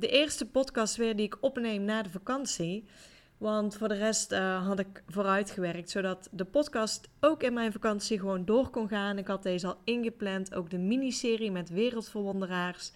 [0.00, 2.84] de eerste podcast weer die ik opneem na de vakantie.
[3.38, 8.18] Want voor de rest uh, had ik vooruitgewerkt, zodat de podcast ook in mijn vakantie
[8.18, 9.18] gewoon door kon gaan.
[9.18, 12.92] Ik had deze al ingepland, ook de miniserie met wereldverwonderaars.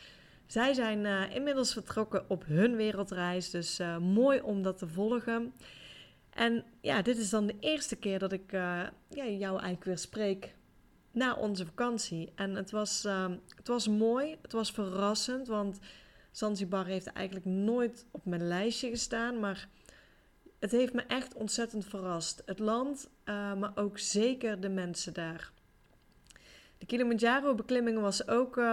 [0.47, 5.55] Zij zijn uh, inmiddels vertrokken op hun wereldreis, dus uh, mooi om dat te volgen.
[6.31, 10.55] En ja, dit is dan de eerste keer dat ik ja, jou eigenlijk weer spreek
[11.11, 12.33] na onze vakantie.
[12.35, 13.07] En het was,
[13.57, 15.79] het was mooi, het was verrassend, want
[16.35, 19.69] Zanzibar heeft eigenlijk nooit op mijn lijstje gestaan, maar
[20.59, 22.43] het heeft me echt ontzettend verrast.
[22.47, 25.53] Het land, uh, maar ook zeker de mensen daar.
[26.79, 28.65] De Kilimanjaro-beklimming was ook, uh,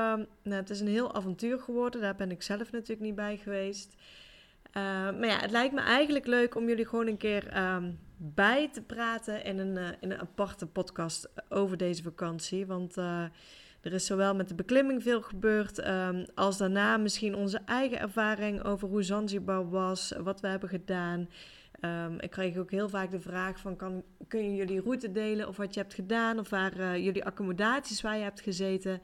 [0.44, 2.02] nou, het is een heel avontuur geworden.
[2.02, 3.94] Daar ben ik zelf natuurlijk niet bij geweest.
[3.94, 8.70] Uh, maar ja, het lijkt me eigenlijk leuk om jullie gewoon een keer um, bij
[8.70, 12.66] te praten in een, in een aparte podcast over deze vakantie.
[12.66, 12.96] Want
[13.82, 18.64] er is zowel met de beklimming veel gebeurd, um, als daarna misschien onze eigen ervaring
[18.64, 21.30] over hoe Zanzibar was, wat we hebben gedaan.
[21.82, 25.48] Um, ik kreeg ook heel vaak de vraag van, kan, kun je jullie route delen
[25.48, 29.02] of wat je hebt gedaan of waar uh, jullie accommodaties waar je hebt gezeten.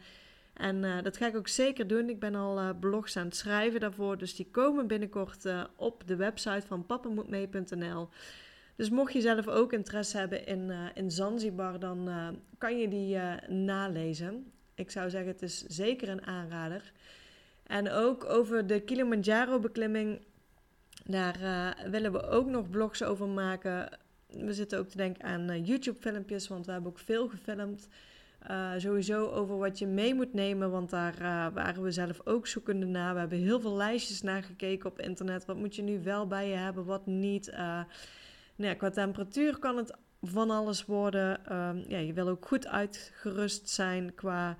[0.53, 2.09] En uh, dat ga ik ook zeker doen.
[2.09, 6.15] Ik ben al uh, blogs aan het schrijven daarvoor, dus die komen binnenkort op de
[6.15, 8.09] website van pappamoetmee.nl.
[8.75, 12.09] Dus mocht je zelf ook interesse hebben in, in Zanzibar, dan
[12.57, 13.17] kan je die
[13.47, 14.51] nalezen.
[14.77, 16.91] Ik zou zeggen, het is zeker een aanrader.
[17.63, 20.21] En ook over de Kilimanjaro-beklimming,
[21.05, 23.97] daar uh, willen we ook nog vlogs over maken.
[24.27, 27.87] We zitten ook te denken aan uh, YouTube-filmpjes, want we hebben ook veel gefilmd.
[28.49, 32.85] Uh, sowieso over wat je mee moet nemen, want daar waren we zelf ook zoekende
[32.85, 33.13] naar.
[33.13, 35.45] We hebben heel veel lijstjes nagekeken op internet.
[35.45, 37.51] Wat moet je nu wel bij je hebben, wat niet?
[37.51, 37.85] nou
[38.55, 41.53] ja, qua temperatuur kan het van alles worden.
[41.57, 44.57] Um, ja, je wil ook goed uitgerust zijn qua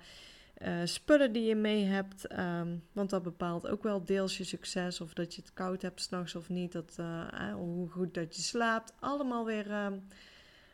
[0.62, 2.38] uh, spullen die je mee hebt.
[2.38, 5.00] Um, want dat bepaalt ook wel deels je succes.
[5.00, 6.72] Of dat je het koud hebt s'nachts of niet.
[6.72, 8.92] Dat, uh, hoe goed dat je slaapt.
[9.00, 10.06] Allemaal weer um,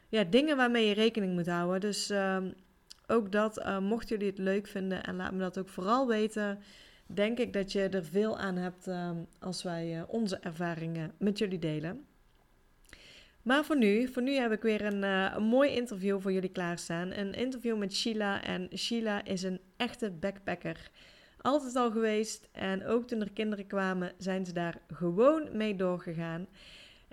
[0.08, 1.80] ja, dingen waarmee je rekening moet houden.
[1.80, 2.12] Dus
[3.06, 6.58] ook dat, uh, mochten jullie het leuk vinden en laat me dat ook vooral weten.
[7.06, 8.88] Denk ik dat je er veel aan hebt
[9.38, 12.04] als wij onze ervaringen met jullie delen.
[13.44, 16.48] Maar voor nu, voor nu heb ik weer een, uh, een mooi interview voor jullie
[16.48, 17.12] klaarstaan.
[17.12, 18.42] Een interview met Sheila.
[18.42, 20.90] En Sheila is een echte backpacker.
[21.40, 22.48] Altijd al geweest.
[22.52, 26.46] En ook toen er kinderen kwamen, zijn ze daar gewoon mee doorgegaan.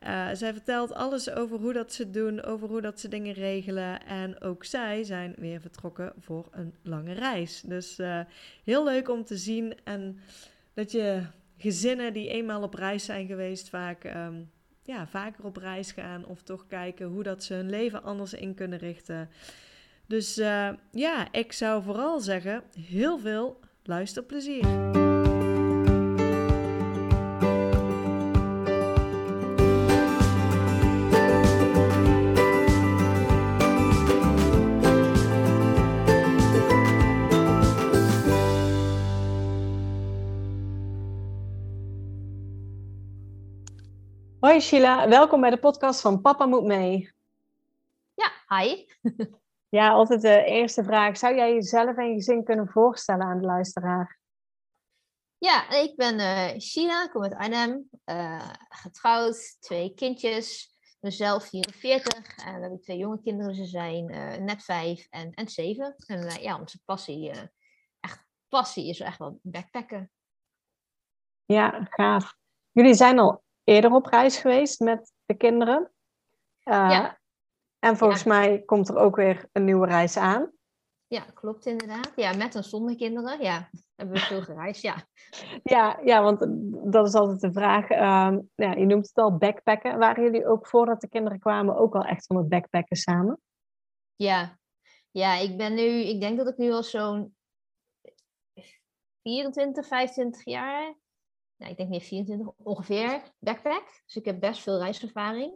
[0.03, 4.05] Uh, zij vertelt alles over hoe dat ze doen, over hoe dat ze dingen regelen.
[4.05, 7.61] En ook zij zijn weer vertrokken voor een lange reis.
[7.61, 8.19] Dus uh,
[8.63, 9.73] heel leuk om te zien.
[9.83, 10.19] En
[10.73, 11.21] dat je
[11.57, 14.49] gezinnen die eenmaal op reis zijn geweest, vaak um,
[14.91, 18.53] ja, vaker op reis gaan of toch kijken hoe dat ze hun leven anders in
[18.53, 19.29] kunnen richten.
[20.05, 25.10] Dus uh, ja, ik zou vooral zeggen, heel veel luisterplezier.
[44.51, 47.11] Hoi Sheila, welkom bij de podcast van Papa Moet Mee.
[48.13, 48.85] Ja, hi.
[49.79, 51.17] ja, altijd de eerste vraag.
[51.17, 54.19] Zou jij jezelf en je gezin kunnen voorstellen aan de luisteraar?
[55.37, 62.45] Ja, ik ben uh, Sheila, ik kom uit Arnhem, uh, getrouwd, twee kindjes, mezelf 44
[62.45, 65.95] en we hebben twee jonge kinderen, ze zijn uh, net vijf en, en zeven.
[66.05, 67.31] En ja, onze passie,
[67.99, 70.11] echt passie is echt wel backpacken.
[71.45, 72.35] Ja, gaaf.
[72.71, 75.91] Jullie zijn al eerder op reis geweest met de kinderen.
[76.63, 77.19] Uh, ja.
[77.79, 80.51] En volgens mij komt er ook weer een nieuwe reis aan.
[81.07, 82.11] Ja, klopt inderdaad.
[82.15, 83.41] Ja, met en zonder kinderen.
[83.41, 84.95] Ja, hebben we veel gereisd, ja.
[85.63, 86.39] ja, ja, want
[86.91, 87.89] dat is altijd de vraag.
[87.89, 89.97] Uh, ja, je noemt het al backpacken.
[89.97, 93.41] Waren jullie ook voordat de kinderen kwamen ook al echt van het backpacken samen?
[94.15, 94.59] Ja,
[95.11, 97.35] ja ik ben nu, ik denk dat ik nu al zo'n
[99.21, 100.95] 24, 25 jaar
[101.61, 104.01] nou, ik denk niet 24 ongeveer, backpack.
[104.05, 105.53] Dus ik heb best veel reiservaring.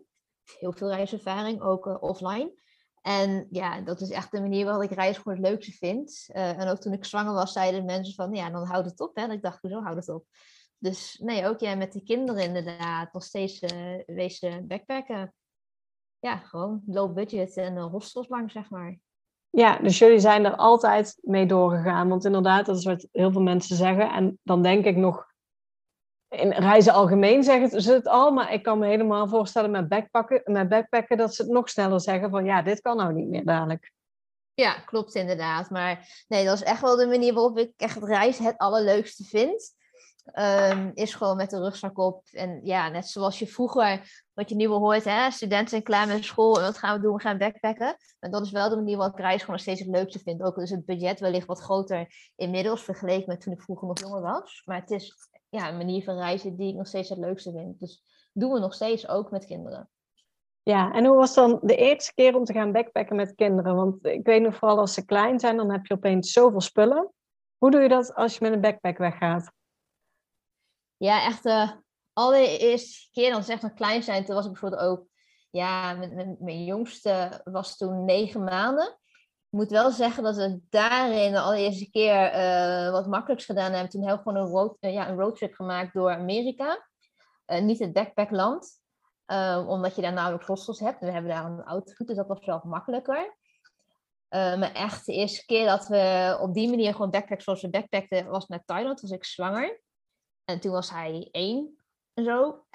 [0.60, 2.54] Heel veel reiservaring, ook uh, offline.
[3.02, 6.26] En ja, dat is echt de manier waarop ik reis gewoon het leukste vind.
[6.30, 9.16] Uh, en ook toen ik zwanger was, zeiden mensen van, ja, dan houdt het op.
[9.16, 9.22] Hè?
[9.24, 10.26] En ik dacht, hoezo houdt het op?
[10.78, 13.70] Dus nee, ook jij met de kinderen inderdaad nog steeds uh,
[14.06, 15.34] wezen backpacken.
[16.20, 19.00] Ja, gewoon low budget en uh, hostels lang, zeg maar.
[19.50, 22.10] Ja, dus jullie zijn er altijd mee doorgegaan.
[22.10, 24.14] Want inderdaad, dat is wat heel veel mensen zeggen.
[24.14, 25.34] En dan denk ik nog,
[26.30, 28.32] in reizen algemeen zeggen ze het al.
[28.32, 32.02] Maar ik kan me helemaal voorstellen met backpacken, met backpacken dat ze het nog sneller
[32.02, 33.94] zeggen van ja, dit kan nou niet meer dadelijk.
[34.54, 35.70] Ja, klopt inderdaad.
[35.70, 39.74] Maar nee, dat is echt wel de manier waarop ik echt reizen het allerleukste vind.
[40.34, 42.24] Um, is gewoon met de rugzak op.
[42.32, 46.08] En ja, net zoals je vroeger, wat je nu wel hoort, hè, studenten zijn klaar
[46.08, 47.16] met school en wat gaan we doen?
[47.16, 47.96] We gaan backpacken.
[48.20, 50.42] En dat is wel de manier waarop ik reis gewoon steeds het leukste vind.
[50.42, 54.22] Ook is het budget wellicht wat groter inmiddels vergeleken met toen ik vroeger nog jonger
[54.22, 54.62] was.
[54.66, 57.80] Maar het is ja, een manier van reizen die ik nog steeds het leukste vind.
[57.80, 58.04] Dus
[58.34, 59.90] doen we nog steeds ook met kinderen.
[60.64, 63.76] Ja, en hoe was dan de eerste keer om te gaan backpacken met kinderen?
[63.76, 67.14] Want ik weet nog vooral als ze klein zijn, dan heb je opeens zoveel spullen.
[67.58, 69.52] Hoe doe je dat als je met een backpack weggaat?
[70.98, 75.08] Ja, echt de allereerste keer, dan zeg maar klein zijn, toen was ik bijvoorbeeld ook,
[75.50, 78.98] ja, mijn, mijn jongste was toen negen maanden.
[79.56, 83.90] Ik moet wel zeggen dat we daarin de allereerste keer uh, wat makkelijks gedaan hebben.
[83.90, 86.88] Toen hebben we gewoon een, road, uh, ja, een roadtrip gemaakt door Amerika.
[87.48, 88.82] Uh, niet het backpackland.
[89.68, 91.00] omdat je daar namelijk hostels hebt.
[91.00, 93.38] We hebben daar een auto, dus dat was wel makkelijker.
[94.30, 98.28] maar echt de eerste keer dat we op die manier gewoon backpack zoals we backpackten,
[98.28, 99.02] was met Thailand.
[99.02, 99.82] was ik zwanger.
[100.46, 101.78] En toen was hij één
[102.14, 102.66] en zo.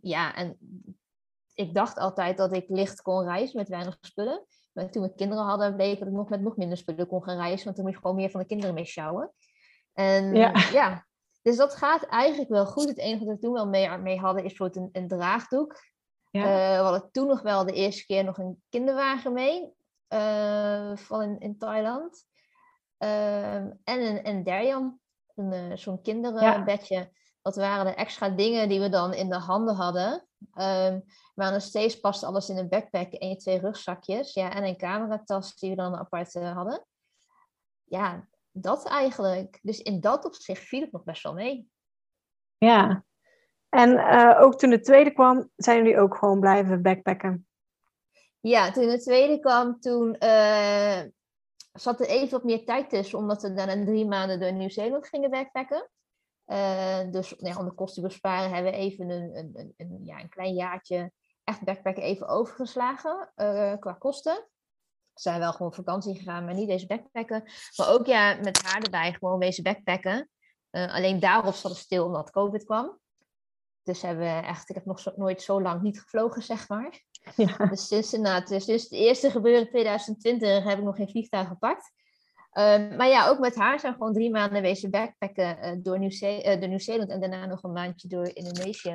[0.00, 0.58] Ja, en
[1.54, 4.46] ik dacht altijd dat ik licht kon reizen met weinig spullen.
[4.90, 7.64] Toen we kinderen hadden, bleek dat ik nog met nog minder spullen kon gaan reizen.
[7.64, 9.32] Want toen moest je gewoon meer van de kinderen mee sjouwen.
[9.92, 10.52] En ja.
[10.72, 11.06] ja.
[11.42, 12.88] dus dat gaat eigenlijk wel goed.
[12.88, 15.80] Het enige wat we toen wel mee, mee hadden is bijvoorbeeld een, een draagdoek.
[16.30, 16.40] Ja.
[16.40, 19.72] Uh, we hadden toen nog wel de eerste keer nog een kinderwagen mee.
[20.08, 22.24] Uh, van in, in Thailand.
[22.98, 24.98] Uh, en een, een derjan
[25.34, 26.96] uh, zo'n kinderenbedje.
[26.96, 27.08] Ja.
[27.42, 30.26] Dat waren de extra dingen die we dan in de handen hadden.
[30.54, 31.04] Um,
[31.34, 34.34] maar nog steeds past alles in een backpack en je twee rugzakjes.
[34.34, 36.86] Ja, en een cameratas die we dan apart uh, hadden.
[37.84, 39.58] Ja, dat eigenlijk.
[39.62, 41.68] Dus in dat opzicht viel het nog best wel mee.
[42.58, 43.04] Ja.
[43.68, 47.46] En uh, ook toen de tweede kwam, zijn jullie ook gewoon blijven backpacken?
[48.40, 51.00] Ja, toen de tweede kwam, toen uh,
[51.72, 55.08] zat er even wat meer tijd tussen, omdat we dan in drie maanden door Nieuw-Zeeland
[55.08, 55.88] gingen backpacken.
[56.46, 60.28] Uh, dus om de kosten te besparen hebben we even een, een, een, ja, een
[60.28, 61.12] klein jaartje
[61.44, 64.48] echt backpacken even overgeslagen uh, qua kosten.
[65.12, 67.42] We zijn wel gewoon vakantie gegaan, maar niet deze backpacken.
[67.76, 70.28] Maar ook ja, met haar erbij gewoon deze backpacken.
[70.70, 72.98] Uh, alleen daarop zat het stil omdat COVID kwam.
[73.82, 77.02] Dus hebben we echt, ik heb nog zo, nooit zo lang niet gevlogen, zeg maar.
[77.36, 77.56] Ja.
[77.66, 81.48] Dus sinds, nou, dus, dus de eerste gebeuren in 2020 heb ik nog geen vliegtuig
[81.48, 81.92] gepakt.
[82.58, 85.98] Um, maar ja, ook met haar zijn we gewoon drie maanden wezen backpacken uh, door
[85.98, 88.92] Nieuw-Zeeland uh, en daarna nog een maandje door Indonesië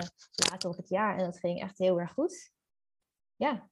[0.49, 1.17] later op het jaar.
[1.17, 2.51] En dat ging echt heel erg goed.
[3.35, 3.69] Ja.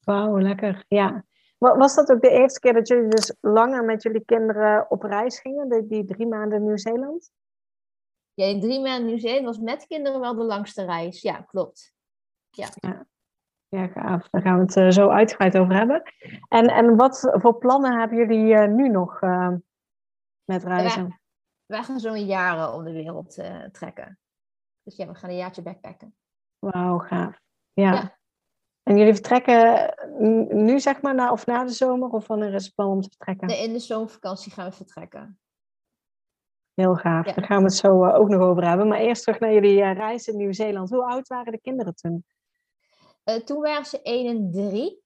[0.00, 0.84] Wauw, lekker.
[0.88, 1.24] Ja.
[1.58, 5.40] Was dat ook de eerste keer dat jullie dus langer met jullie kinderen op reis
[5.40, 7.30] gingen, die, die drie maanden Nieuw-Zeeland?
[8.34, 11.20] Ja, in drie maanden Nieuw-Zeeland was met kinderen wel de langste reis.
[11.20, 11.92] Ja, klopt.
[12.50, 12.68] Ja.
[12.74, 13.06] ja.
[13.76, 14.28] Ja, gaaf.
[14.30, 16.02] Daar gaan we het uh, zo uitgebreid over hebben.
[16.48, 19.48] En, en wat voor plannen hebben jullie uh, nu nog uh,
[20.44, 21.02] met reizen?
[21.02, 21.18] Wij,
[21.66, 23.42] wij gaan zo'n jaren om de wereld
[23.72, 24.18] trekken.
[24.82, 26.14] Dus ja, we gaan een jaartje backpacken.
[26.58, 27.40] Wauw, gaaf.
[27.72, 27.92] Ja.
[27.92, 28.18] ja.
[28.82, 29.94] En jullie vertrekken
[30.64, 32.08] nu zeg maar, na, of na de zomer?
[32.08, 33.46] Of wanneer is het plan om te vertrekken?
[33.46, 35.38] Nee, in de zomervakantie gaan we vertrekken.
[36.74, 37.26] Heel gaaf.
[37.26, 38.88] Daar gaan we het zo ook nog over hebben.
[38.88, 40.90] Maar eerst terug naar jullie reis in Nieuw-Zeeland.
[40.90, 42.24] Hoe oud waren de kinderen toen?
[43.24, 45.02] Uh, toen waren ze 1 en 3.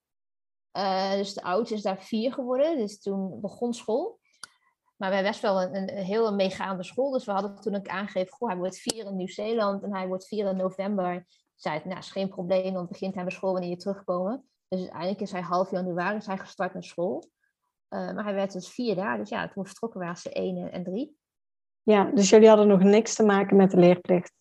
[0.77, 2.77] Uh, dus de oudste is daar 4 geworden.
[2.77, 4.19] Dus toen begon school.
[4.97, 7.11] Maar we hebben best wel een, een, heel meegaande school.
[7.11, 10.27] Dus we hadden toen ook aangegeven, goh, hij wordt 4 in Nieuw-Zeeland en hij wordt
[10.27, 11.27] 4 in november.
[11.55, 14.49] Zei het, nou, is geen probleem, want begint hij met school wanneer je terugkomen.
[14.69, 17.31] Dus uiteindelijk is hij half januari is hij gestart met school.
[17.91, 19.19] Uh, maar hij werd dus vier daar.
[19.19, 21.17] Dus ja, toen vertrokken waren ze 1 en 3.
[21.83, 24.33] Ja, dus jullie hadden nog niks te maken met de leerplicht?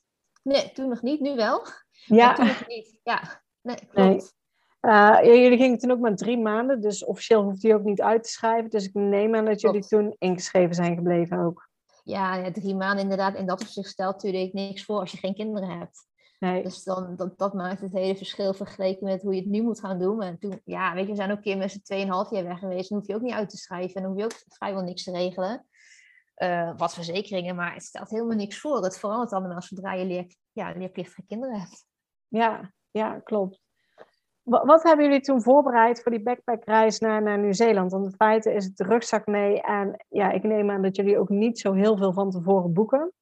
[0.43, 1.65] Nee, toen nog niet, nu wel.
[1.91, 2.33] Ja.
[2.33, 3.43] toen nog niet, ja.
[3.65, 4.33] Nee, klopt.
[4.81, 8.23] Uh, jullie gingen toen ook maar drie maanden, dus officieel hoeft hij ook niet uit
[8.23, 8.69] te schrijven.
[8.69, 11.69] Dus ik neem aan dat jullie toen ingeschreven zijn gebleven ook.
[12.03, 13.35] Ja, ja, drie maanden inderdaad.
[13.35, 16.07] En dat op zich stelt natuurlijk niks voor als je geen kinderen hebt.
[16.39, 16.63] Nee.
[16.63, 19.79] Dus dan, dat, dat maakt het hele verschil vergeleken met hoe je het nu moet
[19.79, 20.21] gaan doen.
[20.21, 22.59] En toen, ja, weet je, we zijn ook een keer met z'n tweeënhalf jaar weg
[22.59, 22.89] geweest.
[22.89, 23.95] Dan hoef je ook niet uit te schrijven.
[23.95, 25.65] En dan hoef je ook vrijwel niks te regelen.
[26.37, 28.83] Uh, wat verzekeringen, maar het stelt helemaal niks voor.
[28.83, 31.85] Het verandert allemaal zodra je leer, ja, leerplichtige kinderen hebt.
[32.27, 33.59] Ja, ja, klopt.
[34.43, 37.91] Wat, hebben jullie toen voorbereid voor die backpackreis naar, naar Nieuw-Zeeland?
[37.91, 41.29] Want in feite is het rugzak mee en ja, ik neem aan dat jullie ook
[41.29, 43.13] niet zo heel veel van tevoren boeken.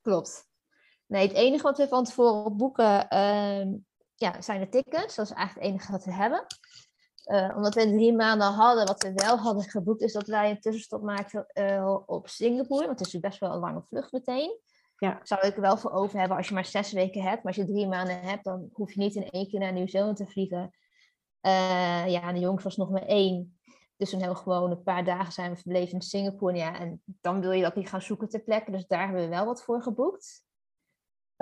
[0.00, 0.48] Klopt.
[1.06, 3.74] Nee, het enige wat we van tevoren boeken ehm,
[4.14, 5.14] ja, zijn de tickets.
[5.14, 6.46] Dat is eigenlijk het enige wat we hebben.
[7.24, 10.60] Uh, omdat we drie maanden hadden, wat we wel hadden geboekt, is dat wij een
[10.60, 12.86] tussenstop maakten uh, op Singapore.
[12.86, 14.60] Want het is best wel een lange vlucht meteen.
[14.98, 15.20] Ja.
[15.22, 17.42] Zou ik wel voor over hebben als je maar zes weken hebt.
[17.42, 20.16] Maar als je drie maanden hebt, dan hoef je niet in één keer naar Nieuw-Zeeland
[20.16, 20.70] te vliegen.
[21.42, 23.58] Uh, ja, de jongens was nog maar één.
[23.96, 26.56] Dus toen hebben we gewoon een paar dagen zijn we verbleven in Singapore.
[26.56, 28.70] Ja, en dan wil je dat niet gaan zoeken ter plekke.
[28.70, 30.44] Dus daar hebben we wel wat voor geboekt.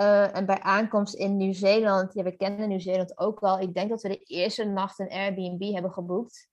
[0.01, 3.59] Uh, en bij aankomst in Nieuw-Zeeland, ja, we kennen Nieuw-Zeeland ook wel.
[3.59, 6.49] Ik denk dat we de eerste nacht een Airbnb hebben geboekt.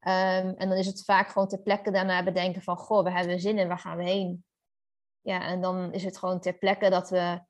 [0.00, 3.40] Um, en dan is het vaak gewoon ter plekke daarna bedenken van, goh, we hebben
[3.40, 4.44] zin in, waar gaan we heen?
[5.24, 7.40] Ja, en dan is het gewoon ter plekke dat we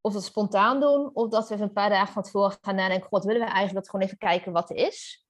[0.00, 3.24] of dat spontaan doen, of dat we een paar dagen van tevoren gaan nadenken, god,
[3.24, 5.26] willen we eigenlijk dat gewoon even kijken wat er is?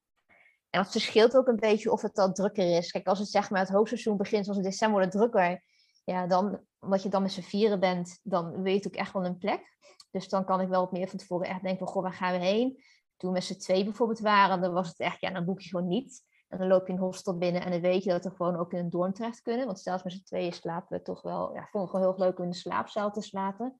[0.69, 2.91] En dat verschilt ook een beetje of het al drukker is.
[2.91, 5.63] Kijk, als het zeg maar het hoogseizoen begint, zoals in december, drukker.
[6.03, 9.25] Ja, dan, omdat je dan met z'n vieren bent, dan weet je ook echt wel
[9.25, 9.77] een plek.
[10.11, 12.39] Dus dan kan ik wel wat meer van tevoren echt denken van, goh, waar gaan
[12.39, 12.83] we heen?
[13.17, 15.69] Toen we met z'n twee bijvoorbeeld waren, dan was het echt, ja, dan boek je
[15.69, 16.23] gewoon niet.
[16.55, 18.73] En dan loop je een hostel binnen en dan weet je dat we gewoon ook
[18.73, 19.65] in een dorm terecht kunnen.
[19.65, 22.37] Want zelfs met z'n tweeën slapen we toch wel, ja, vond ik gewoon heel leuk
[22.37, 23.79] om in de slaapzaal te slapen.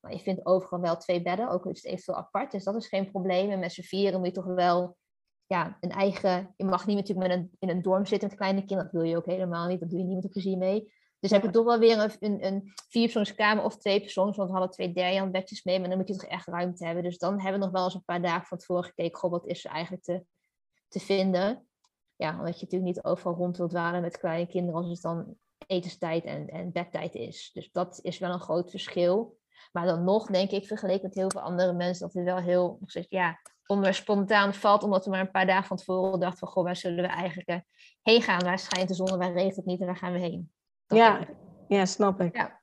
[0.00, 2.50] Maar je vindt overal wel twee bedden, ook is het eventueel apart.
[2.50, 3.50] Dus dat is geen probleem.
[3.50, 4.96] En met z'n vieren moet je toch wel
[5.46, 6.54] ja, een eigen...
[6.56, 8.84] Je mag niet natuurlijk met een, in een dorm zitten met kleine kinderen.
[8.84, 9.80] Dat wil je ook helemaal niet.
[9.80, 10.92] Dat doe je niet met plezier mee.
[11.18, 14.36] Dus heb je toch wel weer een, een, een vierpersoonskamer of twee persoons.
[14.36, 15.78] Want we hadden twee derjan bedjes mee.
[15.80, 17.02] Maar dan moet je toch echt ruimte hebben.
[17.02, 19.18] Dus dan hebben we nog wel eens een paar dagen van tevoren gekeken.
[19.18, 20.24] Goh, wat is er eigenlijk te,
[20.88, 21.66] te vinden?
[22.16, 24.80] Ja, omdat je natuurlijk niet overal rond wilt dwalen met kleine kinderen.
[24.80, 27.50] Als het dan etenstijd en, en bedtijd is.
[27.52, 29.38] Dus dat is wel een groot verschil.
[29.72, 32.78] Maar dan nog denk ik, vergeleken met heel veel andere mensen, dat het wel heel,
[33.08, 36.64] ja, onder spontaan valt, omdat we maar een paar dagen van tevoren dachten van, goh,
[36.64, 37.56] waar zullen we eigenlijk uh,
[38.02, 38.44] heen gaan?
[38.44, 40.52] Waar schijnt de zon, waar regent het niet en waar gaan we heen?
[40.86, 41.26] ja,
[41.68, 42.36] ja, snap ik.
[42.36, 42.60] Ja.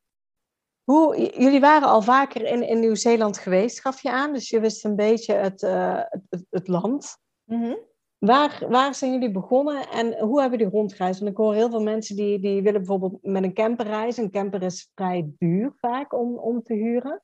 [0.84, 4.34] Hoe, jullie waren al vaker in, in Nieuw-Zeeland geweest, gaf je aan.
[4.34, 7.18] Dus je wist een beetje het, uh, het, het, land.
[7.44, 7.78] Mm
[8.26, 11.20] Waar, waar zijn jullie begonnen en hoe hebben jullie rondgereisd?
[11.20, 14.24] Want ik hoor heel veel mensen die, die willen bijvoorbeeld met een camper reizen.
[14.24, 17.22] Een camper is vrij duur vaak om, om te huren.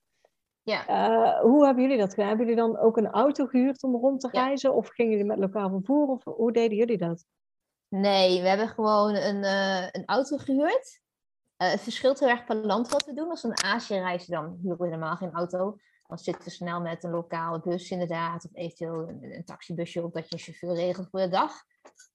[0.64, 0.90] Ja.
[0.90, 2.28] Uh, hoe hebben jullie dat gedaan?
[2.28, 4.74] Hebben jullie dan ook een auto gehuurd om rond te reizen?
[4.74, 6.08] Of gingen jullie met lokaal vervoer?
[6.08, 7.26] Of hoe deden jullie dat?
[7.88, 11.02] Nee, we hebben gewoon een, uh, een auto gehuurd.
[11.58, 13.30] Uh, het verschilt heel erg per land wat we doen.
[13.30, 15.78] Als we een Azië reizen, dan huren we helemaal geen auto.
[16.10, 20.14] Dan zitten we snel met een lokale bus inderdaad, of eventueel een, een taxibusje op
[20.14, 21.54] dat je een chauffeur regelt voor de dag.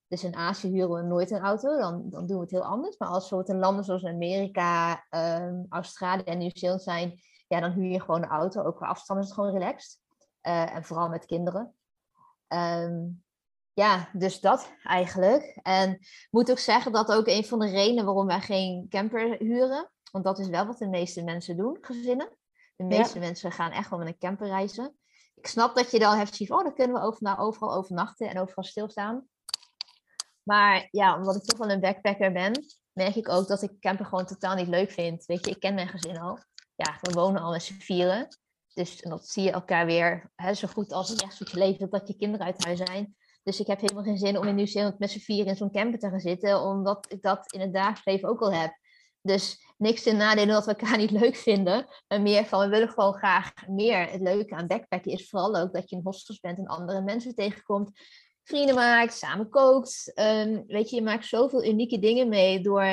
[0.09, 2.97] Dus in Azië huren we nooit een auto, dan, dan doen we het heel anders.
[2.99, 7.91] Maar als we in landen zoals Amerika, um, Australië en Nieuw-Zeeland zijn, ja, dan huur
[7.91, 8.63] je gewoon een auto.
[8.63, 9.99] Ook qua afstand is het gewoon relaxed.
[10.43, 11.75] Uh, en vooral met kinderen.
[12.49, 13.25] Um,
[13.73, 15.59] ja, dus dat eigenlijk.
[15.63, 19.37] En ik moet ook zeggen dat ook een van de redenen waarom wij geen camper
[19.39, 19.91] huren.
[20.11, 22.29] Want dat is wel wat de meeste mensen doen, gezinnen.
[22.77, 24.97] De meeste mensen gaan echt wel met een camper reizen.
[25.35, 28.29] Ik snap dat je dan hebt zoiets oh, dan kunnen we over, nou, overal overnachten
[28.29, 29.29] en overal stilstaan.
[30.43, 34.07] Maar ja, omdat ik toch wel een backpacker ben, merk ik ook dat ik camper
[34.07, 35.25] gewoon totaal niet leuk vind.
[35.25, 36.39] Weet je, ik ken mijn gezin al.
[36.75, 38.29] Ja, we wonen al met z'n vieren.
[38.75, 41.91] Dus en dat zie je elkaar weer hè, zo goed als het echt je leven
[41.91, 43.17] dat je kinderen uit huis zijn.
[43.43, 45.99] Dus ik heb helemaal geen zin om in Nieuw-Zeeland met z'n vieren in zo'n camper
[45.99, 48.79] te gaan zitten, omdat ik dat in het dagelijks leven ook al heb.
[49.21, 51.87] Dus niks ten nadele dat we elkaar niet leuk vinden.
[52.09, 54.11] Maar meer van, we willen gewoon graag meer.
[54.11, 57.35] Het leuke aan backpacken is vooral ook dat je in hostels bent en andere mensen
[57.35, 57.91] tegenkomt.
[58.43, 60.13] Vrienden maakt, samen kookt.
[60.15, 62.87] Um, weet je, je maakt zoveel unieke dingen mee door,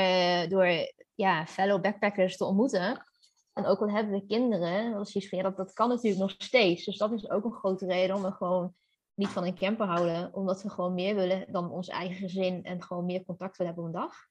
[0.49, 3.05] door ja, fellow backpackers te ontmoeten.
[3.53, 6.85] En ook al hebben we kinderen, dat, is dat, dat kan natuurlijk nog steeds.
[6.85, 8.75] Dus dat is ook een grote reden om we gewoon
[9.13, 10.33] niet van een camper houden.
[10.33, 13.91] Omdat we gewoon meer willen dan ons eigen gezin en gewoon meer contact willen hebben
[13.91, 14.30] op een dag.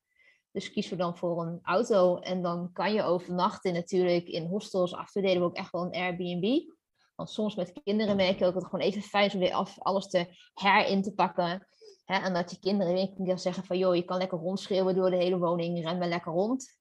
[0.53, 2.17] Dus kiezen we dan voor een auto.
[2.17, 4.95] En dan kan je overnachten natuurlijk in hostels.
[4.95, 6.73] Af en deden we ook echt wel een Airbnb.
[7.15, 9.53] Want soms met kinderen merk je ook dat het gewoon even fijn is om weer
[9.53, 11.67] af, alles te herin te pakken.
[12.05, 13.79] en dat je kinderen weer zeggen van...
[13.79, 15.85] joh, je kan lekker rondschreeuwen door de hele woning.
[15.85, 16.79] Ren maar lekker rond.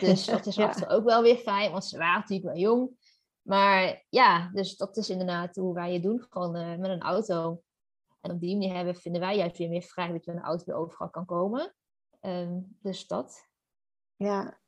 [0.00, 0.74] Dus dat is ja.
[0.88, 1.70] ook wel weer fijn.
[1.70, 2.90] Want ze waren natuurlijk wel jong.
[3.42, 6.26] Maar ja, dus dat is inderdaad hoe wij het doen.
[6.28, 7.62] Gewoon uh, met een auto.
[8.20, 10.48] En op die manier hebben, vinden wij juist weer meer vrij dat je met een
[10.48, 11.74] auto weer overal kan komen.
[12.20, 13.48] Um, dus dat.
[14.16, 14.58] Ja.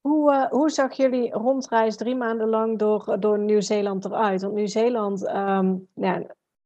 [0.00, 4.42] Hoe, uh, hoe zag jullie rondreis drie maanden lang door, door Nieuw-Zeeland eruit?
[4.42, 6.18] Want Nieuw-Zeeland, um, ja,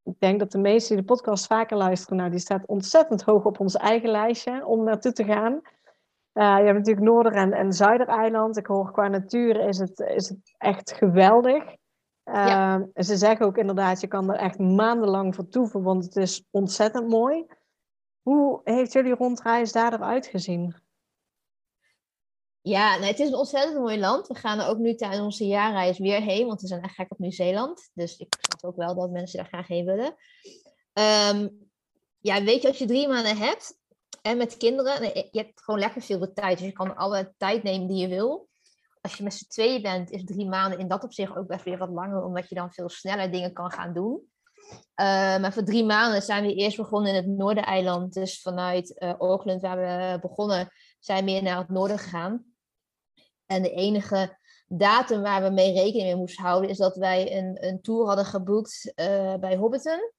[0.03, 3.45] ik denk dat de meesten die de podcast vaker luisteren, nou, die staat ontzettend hoog
[3.45, 5.53] op ons eigen lijstje om naartoe te gaan.
[5.53, 8.57] Uh, je hebt natuurlijk Noorder- en, en Zuidereiland.
[8.57, 11.65] Ik hoor qua natuur is het, is het echt geweldig.
[11.65, 12.87] Uh, ja.
[12.95, 17.47] Ze zeggen ook inderdaad, je kan er echt maandenlang vertoeven, want het is ontzettend mooi.
[18.27, 20.77] Hoe heeft jullie rondreis daar eruit gezien?
[22.61, 24.27] Ja, nee, het is een ontzettend mooi land.
[24.27, 27.11] We gaan er ook nu tijdens onze jaarreis weer heen, want we zijn echt gek
[27.11, 27.91] op Nieuw-Zeeland.
[27.95, 30.15] Dus ik snap ook wel dat mensen daar graag heen willen.
[30.93, 31.49] Ehm,
[32.19, 33.79] ja, weet je, als je drie maanden hebt
[34.23, 36.59] en met kinderen, je hebt gewoon lekker veel tijd.
[36.59, 38.49] Dus je kan alle tijd nemen die je wil.
[39.01, 41.79] Als je met z'n tweeën bent, is drie maanden in dat opzicht ook best weer
[41.79, 44.31] wat langer, omdat je dan veel sneller dingen kan gaan doen.
[44.71, 48.13] Uh, maar voor drie maanden zijn we eerst begonnen in het Noordereiland.
[48.13, 52.45] Dus vanuit uh, Auckland, waar we begonnen, zijn we meer naar het noorden gegaan.
[53.47, 57.65] En de enige datum waar we mee rekening mee moesten houden, is dat wij een,
[57.67, 60.13] een tour hadden geboekt uh, bij Hobbiton,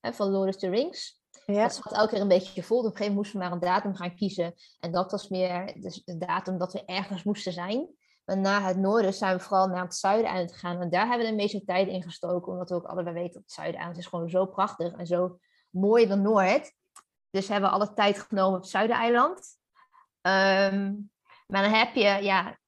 [0.00, 1.22] hè, van Lord of the Rings.
[1.46, 1.62] Ja.
[1.62, 2.78] Dat zat elke keer een beetje vol.
[2.78, 4.54] Op een gegeven moment moesten we maar een datum gaan kiezen.
[4.80, 7.88] En dat was meer dus de datum dat we ergens moesten zijn.
[8.24, 10.80] Maar na het noorden zijn we vooral naar het zuiden aan het gaan.
[10.80, 12.52] En daar hebben we de meeste tijd in gestoken.
[12.52, 15.38] Omdat we ook allebei weten dat het zuiden aan is gewoon zo prachtig en zo
[15.70, 16.72] mooi dan Noord.
[17.30, 19.38] Dus hebben we alle tijd genomen op het Zuidereiland.
[20.22, 21.10] Um,
[21.46, 22.58] maar dan heb je, ja,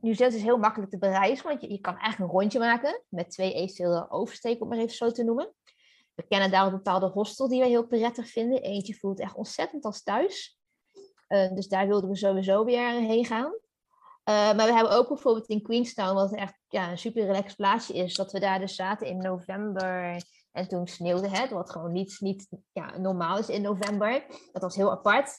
[0.00, 1.46] Nieuw-Zeeland is heel makkelijk te bereizen.
[1.46, 4.94] Want je, je kan eigenlijk een rondje maken met twee eventuele oversteken, om maar even
[4.94, 5.54] zo te noemen.
[6.14, 8.62] We kennen daar een bepaalde hostel die we heel prettig vinden.
[8.62, 10.58] Eentje voelt echt ontzettend als thuis.
[11.28, 13.52] Uh, dus daar wilden we sowieso weer heen gaan.
[14.28, 17.94] Uh, maar we hebben ook bijvoorbeeld in Queenstown, wat echt ja, een super relaxed plaatsje
[17.94, 22.16] is, dat we daar dus zaten in november en toen sneeuwde het, wat gewoon niet,
[22.20, 24.24] niet ja, normaal is in november.
[24.52, 25.30] Dat was heel apart.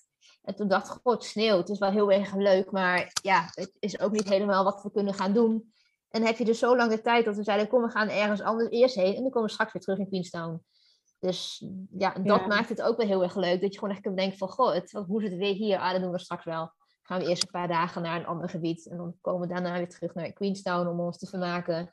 [0.41, 3.77] En toen dacht ik, god, sneeuw, het is wel heel erg leuk, maar ja, het
[3.79, 5.73] is ook niet helemaal wat we kunnen gaan doen.
[6.09, 8.09] En dan heb je dus zo lang de tijd dat we zeiden, kom, we gaan
[8.09, 10.63] ergens anders eerst heen en dan komen we straks weer terug in Queenstown.
[11.19, 11.65] Dus
[11.97, 14.37] ja, dat maakt het ook wel heel erg leuk, dat je gewoon echt kunt denken
[14.37, 15.79] van, goh, het, hoe is het weer hier?
[15.79, 16.71] Ah, dat doen we straks wel
[17.03, 18.87] gaan we eerst een paar dagen naar een ander gebied.
[18.87, 21.91] En dan komen we daarna weer terug naar Queenstown om ons te vermaken.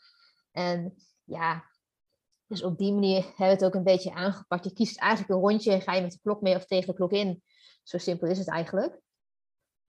[0.53, 1.65] En ja,
[2.47, 4.65] dus op die manier hebben we het ook een beetje aangepakt.
[4.65, 7.13] Je kiest eigenlijk een rondje, ga je met de klok mee of tegen de klok
[7.13, 7.43] in.
[7.83, 9.01] Zo simpel is het eigenlijk.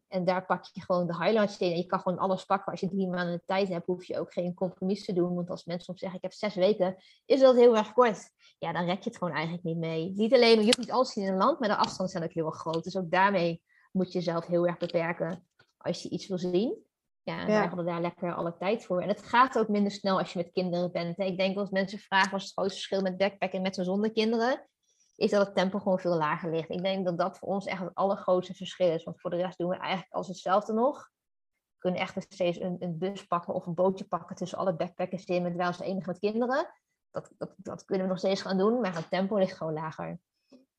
[0.08, 1.72] En daar pak je gewoon de highlights in.
[1.72, 2.72] En je kan gewoon alles pakken.
[2.72, 5.36] Als je drie maanden de tijd hebt, hoef je ook geen compromis te doen.
[5.36, 8.29] Want als mensen soms zeggen, ik heb zes weken, is dat heel erg kort.
[8.57, 10.12] Ja, dan rek je het gewoon eigenlijk niet mee.
[10.16, 12.34] Niet alleen, je hoeft niet alles zien in een land, maar de afstanden zijn ook
[12.34, 12.84] heel erg groot.
[12.84, 16.86] Dus ook daarmee moet je jezelf heel erg beperken als je iets wil zien.
[17.24, 19.01] Ja, en wij hadden daar lekker alle tijd voor.
[19.01, 21.20] En het gaat ook minder snel als je met kinderen bent.
[21.20, 24.12] Ik denk als mensen vragen wat het grootste verschil met backpacken en met zo'n zonder
[24.12, 24.68] kinderen,
[25.16, 26.70] is dat het tempo gewoon veel lager ligt.
[26.70, 29.04] Ik denk dat dat voor ons echt het allergrootste verschil is.
[29.04, 30.98] Want voor de rest doen we eigenlijk als hetzelfde nog.
[30.98, 35.25] We kunnen echt steeds een, een bus pakken of een bootje pakken tussen alle backpackers
[35.25, 36.74] in met wel als enige met kinderen.
[37.12, 40.20] Dat, dat, dat kunnen we nog steeds gaan doen, maar het tempo ligt gewoon lager.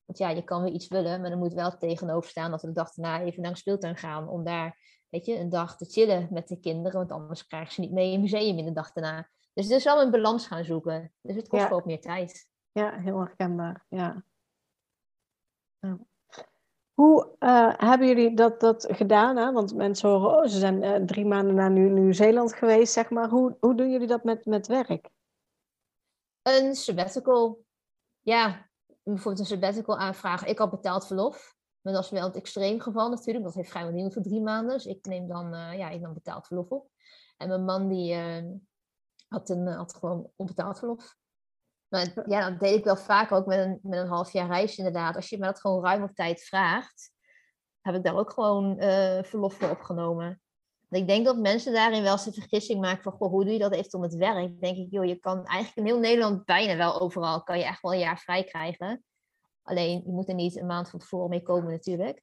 [0.05, 2.67] Want ja, je kan weer iets willen, maar er moet wel tegenover staan dat we
[2.67, 4.27] de dag daarna even naar een speeltuin gaan.
[4.27, 4.77] Om daar,
[5.09, 6.99] weet je, een dag te chillen met de kinderen.
[6.99, 9.29] Want anders krijgen ze niet mee in het museum in de dag daarna.
[9.53, 11.13] Dus het is wel een balans gaan zoeken.
[11.21, 11.69] Dus het kost ja.
[11.69, 12.47] ook meer tijd.
[12.71, 13.85] Ja, heel herkenbaar.
[13.89, 14.23] Ja.
[15.79, 15.99] ja.
[16.93, 19.37] Hoe uh, hebben jullie dat, dat gedaan?
[19.37, 19.51] Hè?
[19.51, 23.29] Want mensen horen, oh, ze zijn uh, drie maanden naar Nieuw-Zeeland geweest, zeg maar.
[23.29, 25.09] Hoe, hoe doen jullie dat met, met werk?
[26.41, 27.65] Een sabbatical.
[28.21, 28.69] Ja,
[29.03, 30.47] bijvoorbeeld een sabbatical aanvragen.
[30.47, 31.55] Ik had betaald verlof.
[31.83, 33.45] Maar dat is wel het extreem geval natuurlijk.
[33.45, 34.73] Dat heeft vrijwel niemand voor drie maanden.
[34.73, 36.89] Dus ik neem dan, uh, ja, ik dan betaald verlof op.
[37.37, 38.51] En mijn man die uh,
[39.27, 41.15] had, een, uh, had gewoon onbetaald verlof.
[41.87, 44.77] Maar ja, dat deed ik wel vaak ook met een, met een half jaar reis
[44.77, 45.15] inderdaad.
[45.15, 47.11] Als je me dat gewoon ruim op tijd vraagt,
[47.81, 48.75] heb ik daar ook gewoon
[49.23, 50.42] verlof voor opgenomen.
[50.95, 53.59] Ik denk dat mensen daarin wel eens de vergissing maken van, goh, hoe doe je
[53.59, 54.61] dat even om het werk?
[54.61, 57.81] denk ik, joh, je kan eigenlijk in heel Nederland bijna wel overal, kan je echt
[57.81, 59.03] wel een jaar vrij krijgen.
[59.63, 62.21] Alleen, je moet er niet een maand van tevoren mee komen natuurlijk.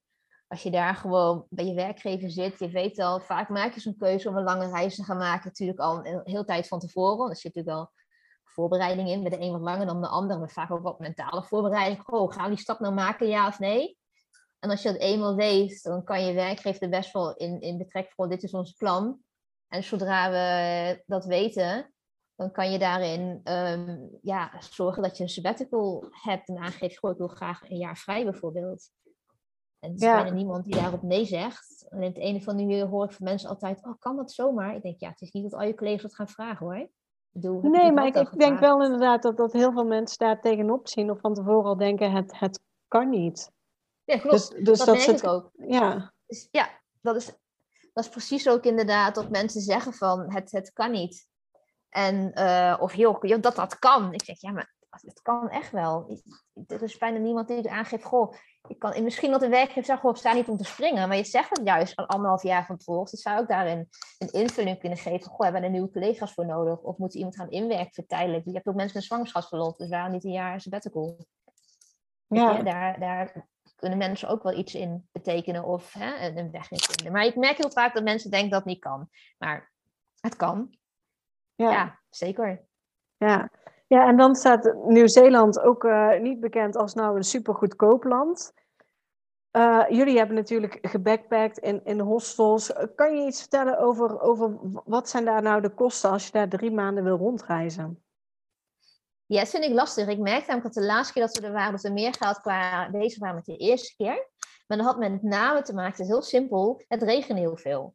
[0.48, 3.96] Als je daar gewoon bij je werkgever zit, je weet al, vaak maak je zo'n
[3.96, 7.30] keuze om een lange reis te gaan maken, natuurlijk al een hele tijd van tevoren.
[7.30, 7.92] Er zit natuurlijk wel
[8.44, 11.42] voorbereiding in, bij de een wat langer dan de ander, maar vaak ook wat mentale
[11.42, 12.02] voorbereiding.
[12.02, 13.98] Goh, gaan we die stap nou maken, ja of nee?
[14.60, 17.78] En als je dat eenmaal weet, dan kan je werkgever er best wel in, in
[17.78, 19.18] betrekken van dit is ons plan.
[19.68, 21.92] En zodra we dat weten,
[22.34, 27.10] dan kan je daarin um, ja, zorgen dat je een sabbatical hebt en aangeeft, goh,
[27.10, 28.90] ik wil graag een jaar vrij bijvoorbeeld.
[29.78, 30.22] En er is ja.
[30.22, 31.86] bijna niemand die daarop nee zegt.
[31.88, 34.74] Alleen het ene van nu hoor ik van mensen altijd, oh, kan dat zomaar?
[34.74, 36.88] Ik denk, ja, het is niet dat al je collega's dat gaan vragen hoor.
[37.30, 40.88] Bedoel, nee, maar ik, ik denk wel inderdaad dat, dat heel veel mensen daar tegenop
[40.88, 43.50] zien of van tevoren al denken, het, het kan niet.
[44.04, 44.30] Ja, klopt.
[44.30, 45.50] Dus, dus dat, dat denk ik ook.
[45.52, 46.12] Ja.
[46.26, 46.68] Dus, ja,
[47.00, 47.26] dat is,
[47.92, 51.28] dat is precies ook inderdaad dat mensen zeggen van, het, het kan niet.
[51.88, 54.12] En, uh, of joh, dat dat kan.
[54.12, 56.20] Ik zeg, ja, maar het kan echt wel.
[56.66, 58.34] Er is bijna niemand die het aangeeft, goh,
[58.68, 61.08] ik kan, misschien dat de werkgever zegt, goh, sta niet om te springen.
[61.08, 63.10] Maar je zegt het juist al anderhalf jaar van tevoren.
[63.10, 65.30] Dus zou ook daarin een invulling kunnen geven.
[65.30, 66.78] Goh, hebben we er nieuwe collega's voor nodig?
[66.78, 68.44] Of moet iemand gaan inwerken voor tijdelijk?
[68.44, 71.26] Je hebt ook mensen met zwangerschapsverlof, dus waarom niet een jaar sabbatical?
[72.26, 72.62] Ja.
[72.62, 73.48] daar, daar
[73.80, 77.12] kunnen mensen ook wel iets in betekenen of hè, een weg in vinden.
[77.12, 79.08] Maar ik merk heel vaak dat mensen denken dat het niet kan.
[79.38, 79.72] Maar
[80.20, 80.74] het kan.
[81.54, 82.64] Ja, ja zeker.
[83.16, 83.50] Ja.
[83.86, 88.52] ja, en dan staat Nieuw-Zeeland ook uh, niet bekend als nou een supergoedkoop land.
[89.56, 92.72] Uh, jullie hebben natuurlijk gebackpackt in, in hostels.
[92.94, 96.48] Kan je iets vertellen over, over wat zijn daar nou de kosten als je daar
[96.48, 98.02] drie maanden wil rondreizen?
[99.30, 100.08] Ja, dat vind ik lastig.
[100.08, 102.40] Ik merkte namelijk dat de laatste keer dat we er waren, dat er meer geld
[102.40, 104.28] qua bezig waren met de eerste keer.
[104.66, 107.94] Maar dat had met name te maken, het is heel simpel, het regende heel veel.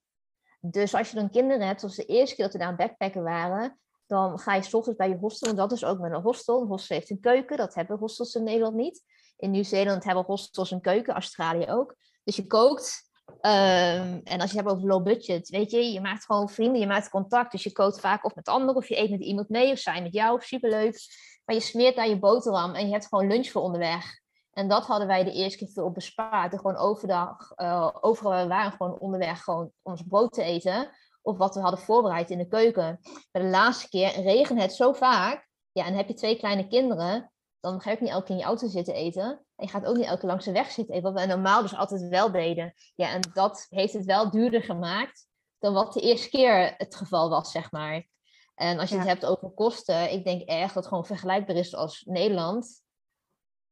[0.59, 3.23] Dus als je dan kinderen hebt, zoals de eerste keer dat we daar aan backpacken
[3.23, 6.21] waren, dan ga je s ochtends bij je hostel, en dat is ook met een
[6.21, 6.61] hostel.
[6.61, 9.03] Een hostel heeft een keuken, dat hebben hostels in Nederland niet.
[9.37, 11.95] In Nieuw-Zeeland hebben hostels een keuken, Australië ook.
[12.23, 13.04] Dus je kookt.
[13.45, 16.79] Um, en als je het hebt over low budget, weet je, je maakt gewoon vrienden,
[16.79, 17.51] je maakt contact.
[17.51, 20.01] Dus je kookt vaak of met anderen, of je eet met iemand mee, of zij
[20.01, 20.99] met jou, superleuk.
[21.45, 24.19] Maar je smeert daar je boterham en je hebt gewoon lunch voor onderweg.
[24.51, 26.51] En dat hadden wij de eerste keer veel bespaard.
[26.51, 30.89] En gewoon overdag, uh, overal we waren gewoon onderweg gewoon ons brood te eten.
[31.21, 32.99] Of wat we hadden voorbereid in de keuken.
[33.31, 35.47] Maar de laatste keer regent het zo vaak.
[35.71, 37.31] Ja, en heb je twee kleine kinderen.
[37.59, 39.44] Dan ga je ook niet elke keer in je auto zitten eten.
[39.55, 41.01] En je gaat ook niet elke langs de weg zitten.
[41.01, 42.73] Wat we normaal dus altijd wel deden.
[42.95, 45.27] Ja, en dat heeft het wel duurder gemaakt.
[45.59, 48.07] Dan wat de eerste keer het geval was, zeg maar.
[48.55, 50.11] En als je het hebt over kosten.
[50.11, 52.83] Ik denk echt dat het gewoon vergelijkbaar is als Nederland.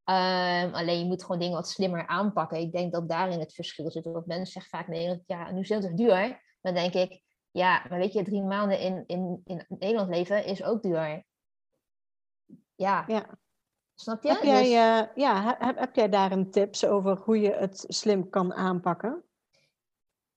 [0.05, 2.59] Um, alleen je moet gewoon dingen wat slimmer aanpakken.
[2.59, 4.05] Ik denk dat daarin het verschil zit.
[4.05, 6.41] Want mensen zeggen vaak Nederland, ja, nu is het duur.
[6.61, 10.63] Dan denk ik, ja, maar weet je, drie maanden in, in, in Nederland leven is
[10.63, 11.23] ook duur.
[12.75, 13.03] Ja.
[13.07, 13.37] ja.
[13.95, 14.29] Snap je?
[14.29, 14.71] Heb jij, dus...
[14.71, 19.23] uh, ja, heb, heb jij daar een tips over hoe je het slim kan aanpakken?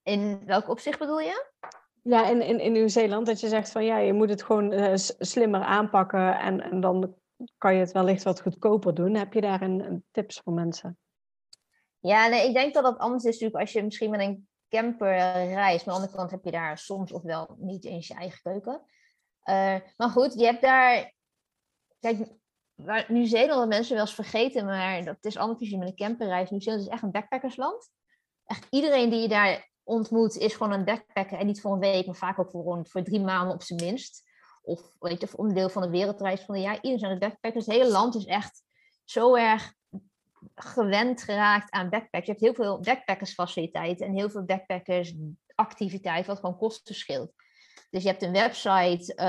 [0.03, 1.45] In welk opzicht bedoel je?
[2.03, 4.91] Ja, in, in, in Nieuw-Zeeland, dat je zegt van ja, je moet het gewoon uh,
[5.19, 7.15] slimmer aanpakken en, en dan
[7.57, 9.15] kan je het wellicht wat goedkoper doen.
[9.15, 10.97] Heb je daar een, een tips voor mensen?
[11.99, 15.15] Ja, nee, ik denk dat dat anders is natuurlijk als je misschien met een camper
[15.47, 15.85] reist.
[15.85, 18.41] Maar aan de andere kant heb je daar soms of wel niet eens je eigen
[18.41, 18.81] keuken.
[19.43, 21.13] Uh, maar goed, je hebt daar...
[21.99, 22.17] Kijk,
[22.77, 26.27] waar Nieuw-Zeeland mensen wel eens vergeten, maar dat is anders als je met een camper
[26.27, 26.51] reist.
[26.51, 27.89] Nieuw-Zeeland is echt een backpackersland.
[28.45, 31.37] Echt iedereen die je daar ontmoet is gewoon een backpacker.
[31.37, 34.25] En niet voor een week, maar vaak ook voor, voor drie maanden op zijn minst
[34.67, 36.75] of weet je, onderdeel van de wereldreis van de jaar.
[36.75, 37.65] Iedereen zijn het backpackers.
[37.65, 38.63] Het hele land is echt
[39.03, 39.73] zo erg
[40.55, 42.25] gewend geraakt aan backpacks.
[42.25, 47.33] Je hebt heel veel backpackersfaciliteiten en heel veel backpackersactiviteiten, wat gewoon kosten scheelt.
[47.89, 49.23] Dus je hebt een website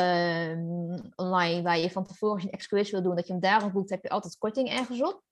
[0.51, 3.91] um, online waar je van tevoren een excursie wil doen, dat je hem daarop boekt,
[3.91, 5.23] heb je altijd korting ergens op.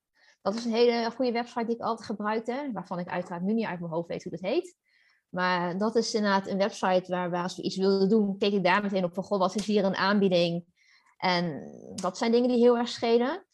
[0.42, 3.66] Dat is een hele goede website die ik altijd gebruikte, waarvan ik uiteraard nu niet
[3.66, 4.76] uit mijn hoofd weet hoe het heet.
[5.28, 8.64] Maar dat is inderdaad een website waar, waar als we iets wilden doen, keek ik
[8.64, 10.64] daar meteen op van, wat is hier een aanbieding?
[11.16, 13.44] En dat zijn dingen die heel erg schelen.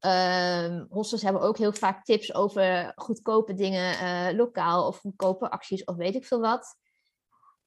[0.00, 0.88] Um,
[1.20, 6.14] hebben ook heel vaak tips over goedkope dingen uh, lokaal of goedkope acties of weet
[6.14, 6.76] ik veel wat.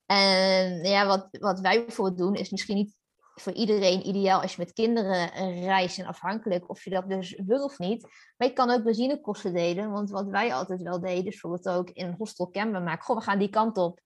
[0.09, 2.97] En ja, wat, wat wij bijvoorbeeld doen is misschien niet
[3.35, 5.29] voor iedereen ideaal als je met kinderen
[5.65, 8.01] reist en afhankelijk of je dat dus wil of niet.
[8.37, 11.89] Maar je kan ook benzinekosten delen, want wat wij altijd wel deden, is bijvoorbeeld ook
[11.89, 13.05] in een hostel kenbaar maken.
[13.05, 13.99] Goh, we gaan die kant op.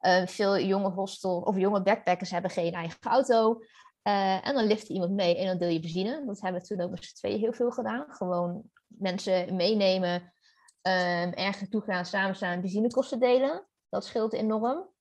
[0.00, 3.60] Uh, veel jonge hostel of jonge backpackers hebben geen eigen auto.
[4.02, 6.26] Uh, en dan lift iemand mee en dan deel je benzine.
[6.26, 8.04] Dat hebben we toen ook met z'n tweeën heel veel gedaan.
[8.08, 10.14] Gewoon mensen meenemen,
[10.82, 13.66] um, ergens naartoe gaan, samen staan, benzinekosten delen.
[13.88, 14.94] Dat scheelt enorm.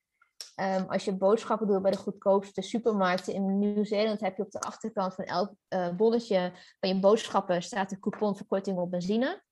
[0.61, 4.59] Um, als je boodschappen doet bij de goedkoopste supermarkten in Nieuw-Zeeland, heb je op de
[4.59, 9.43] achterkant van elk uh, bonnetje van je boodschappen staat een couponverkorting op benzine.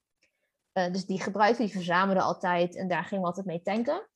[0.74, 4.10] Uh, dus die gebruikten, die verzamelden altijd en daar gingen we altijd mee tanken.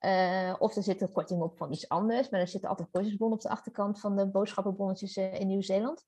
[0.00, 3.36] Uh, of er zit een korting op van iets anders, maar er zitten altijd kortingsbonnen
[3.36, 6.04] op de achterkant van de boodschappenbonnetjes in Nieuw-Zeeland.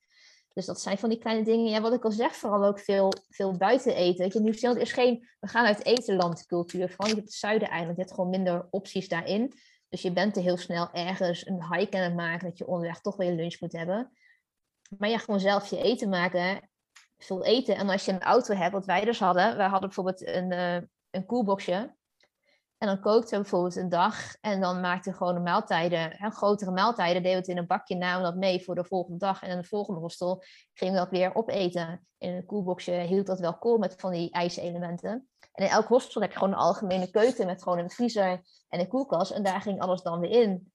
[0.52, 1.70] Dus dat zijn van die kleine dingen.
[1.70, 4.42] Ja, wat ik al zeg, vooral ook veel, veel buiten eten.
[4.42, 6.88] Nieuw-Zeeland is geen, we gaan uit etenland cultuur.
[6.88, 7.96] Vooral niet op het zuiden-eiland.
[7.96, 9.52] Je hebt gewoon minder opties daarin.
[9.96, 13.00] Dus je bent er heel snel ergens een hike aan het maken dat je onderweg
[13.00, 14.12] toch weer lunch moet hebben.
[14.98, 16.70] Maar ja, gewoon zelf je eten maken,
[17.18, 17.76] veel eten.
[17.76, 20.78] En als je een auto hebt, wat wij dus hadden, wij hadden bijvoorbeeld een, uh,
[21.10, 21.94] een koelboxje.
[22.78, 26.70] En dan kookten we bijvoorbeeld een dag en dan maakten we gewoon maaltijden, hè, grotere
[26.70, 29.42] maaltijden, deden we het in een bakje, namen dat mee voor de volgende dag.
[29.42, 32.06] En in de volgende hostel gingen we dat weer opeten.
[32.18, 35.28] In een koelboxje hield dat wel koel met van die ijselementen.
[35.56, 38.80] En in elk hostel heb je gewoon een algemene keuken met gewoon een vriezer en
[38.80, 39.30] een koelkast.
[39.30, 40.72] En daar ging alles dan weer in.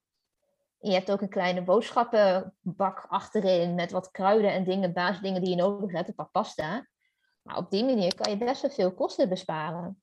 [0.79, 5.49] En je hebt ook een kleine boodschappenbak achterin met wat kruiden en dingen, basisdingen die
[5.49, 6.87] je nodig hebt, een pak pasta.
[7.41, 10.01] Maar op die manier kan je best wel veel kosten besparen.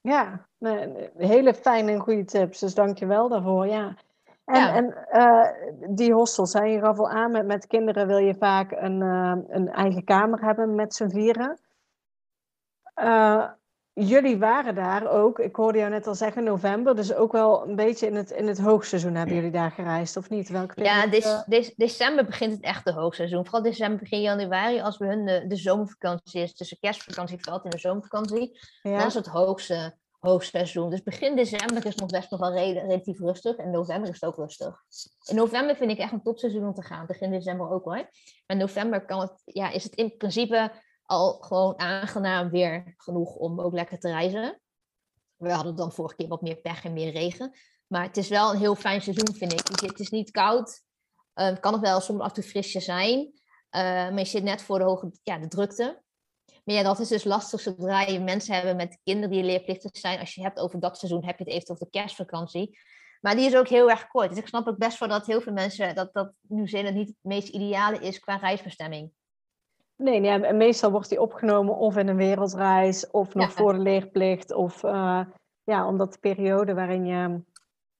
[0.00, 0.48] Ja,
[1.16, 2.58] hele fijne en goede tips.
[2.58, 3.66] Dus dank je wel daarvoor.
[3.66, 3.96] Ja.
[4.44, 5.48] En, en uh,
[5.96, 9.36] die hostels, zijn je gaf al aan, met, met kinderen wil je vaak een, uh,
[9.48, 11.58] een eigen kamer hebben met z'n vieren.
[12.94, 13.50] eh,
[14.06, 17.76] jullie waren daar ook, ik hoorde jou net al zeggen, november, dus ook wel een
[17.76, 20.48] beetje in het, in het hoogseizoen hebben jullie daar gereisd, of niet?
[20.48, 23.44] Welke Ja, dec- december begint het echte hoogseizoen.
[23.44, 26.54] Vooral december, begin januari, als bij hun de, de zomervakantie is.
[26.54, 28.58] Dus de kerstvakantie valt in de zomervakantie.
[28.82, 28.98] ja?
[28.98, 30.90] Dat is het hoogste hoogseizoen.
[30.90, 33.56] Dus begin december is nog best nog wel rela- relatief rustig.
[33.56, 34.82] En november is het ook rustig.
[35.24, 37.06] In november vind ik echt een topseizoen om te gaan.
[37.06, 37.94] Begin december ook hoor.
[37.94, 38.10] Maar
[38.46, 40.70] in november kan het, ja, is het in principe
[41.08, 44.60] al gewoon aangenaam weer genoeg om ook lekker te reizen.
[45.36, 47.56] We hadden dan vorige keer wat meer pech en meer regen.
[47.86, 49.66] Maar het is wel een heel fijn seizoen, vind ik.
[49.78, 50.82] Zit- Het is niet koud.
[51.34, 53.32] Eh, Het kan nog wel soms af en toe frisje zijn.
[53.70, 56.02] Eh, maar je zit net voor de, hoge, ja, de drukte.
[56.64, 60.18] Maar ja, dat is dus lastig zodra je mensen hebben met kinderen die leerplichtig zijn.
[60.20, 62.78] Als je het hebt over dat seizoen, heb je het eventueel over de kerstvakantie.
[63.20, 64.28] Maar die is ook heel erg kort.
[64.28, 67.16] Dus ik snap ook best wel dat heel veel mensen, dat, dat Nieuw-Zeeland niet het
[67.20, 69.12] meest ideale is qua reisbestemming.
[69.98, 73.50] Nee, nee, en meestal wordt die opgenomen of in een wereldreis, of nog Ja.
[73.52, 75.20] voor de leerplicht, of eh,
[75.64, 77.40] ja, omdat de periode waarin je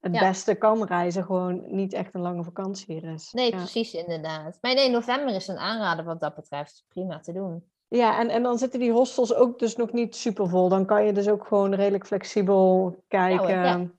[0.00, 0.20] het Ja.
[0.20, 3.32] beste kan reizen gewoon niet echt een lange vakantie hier is.
[3.32, 3.56] Nee, ja.
[3.56, 4.58] precies, inderdaad.
[4.60, 6.84] Maar nee, november is een aanrader wat dat betreft.
[6.88, 7.64] Prima te doen.
[7.88, 10.68] Ja, en, en dan zitten die hostels ook dus nog niet super vol.
[10.68, 13.94] Dan kan je dus ook gewoon redelijk flexibel kijken.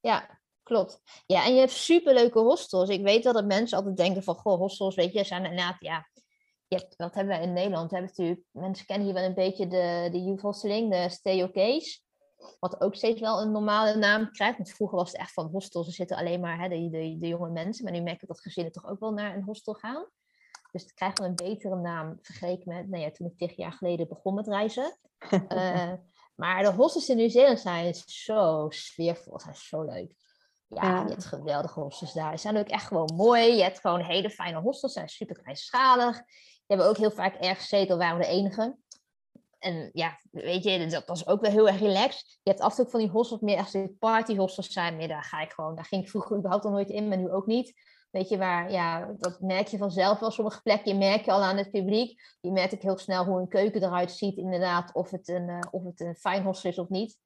[0.00, 0.40] ja.
[0.62, 1.02] Klopt.
[1.26, 2.88] Ja, en je hebt superleuke hostels.
[2.88, 6.06] Ik weet dat mensen altijd denken van, goh, hostels, weet je, zijn inderdaad, ja,
[6.76, 7.90] hebt, wat hebben wij in Nederland?
[7.90, 11.42] We hebben natuurlijk, mensen kennen hier wel een beetje de, de youth hosteling, de stay
[11.42, 12.04] okays.
[12.60, 14.56] Wat ook steeds wel een normale naam krijgt.
[14.56, 17.28] Want vroeger was het echt van hostels, er zitten alleen maar hè, de, de, de
[17.28, 17.84] jonge mensen.
[17.84, 20.06] Maar nu merk ik dat gezinnen toch ook wel naar een hostel gaan.
[20.72, 23.72] Dus het krijgt wel een betere naam vergeleken met nou ja, toen ik tig jaar
[23.72, 24.96] geleden begon met reizen.
[25.48, 25.92] Eh,
[26.34, 30.14] maar de hostels in Nieuw-Zeeland zijn zo sfeervol, zijn zo leuk.
[30.68, 31.02] Ja, Ja.
[31.02, 32.32] je hebt geweldige hostels daar.
[32.32, 33.56] Ze zijn ook echt gewoon mooi.
[33.56, 36.22] Je hebt gewoon hele fijne hostels, ze zijn super kleinschalig.
[36.76, 38.76] Hebt ook heel vaak ergens gezeten, waren we de enige.
[39.58, 42.38] En ja, weet je, dat was ook wel heel erg relaxed.
[42.42, 44.96] Je hebt af en toe van die hostels meer echt die partyhostels zijn.
[44.96, 47.30] Maar daar ga ik gewoon, daar ging ik vroeger überhaupt al nooit in, maar nu
[47.30, 47.74] ook niet.
[48.10, 50.30] Weet je waar, ja, dat merk je vanzelf wel.
[50.30, 52.20] Sommige plekken merk je al aan het publiek.
[52.40, 54.94] Je merkt ook heel snel hoe een keuken eruit ziet, inderdaad.
[54.94, 57.18] Of het een, eh, of het een fijn hostel is of niet.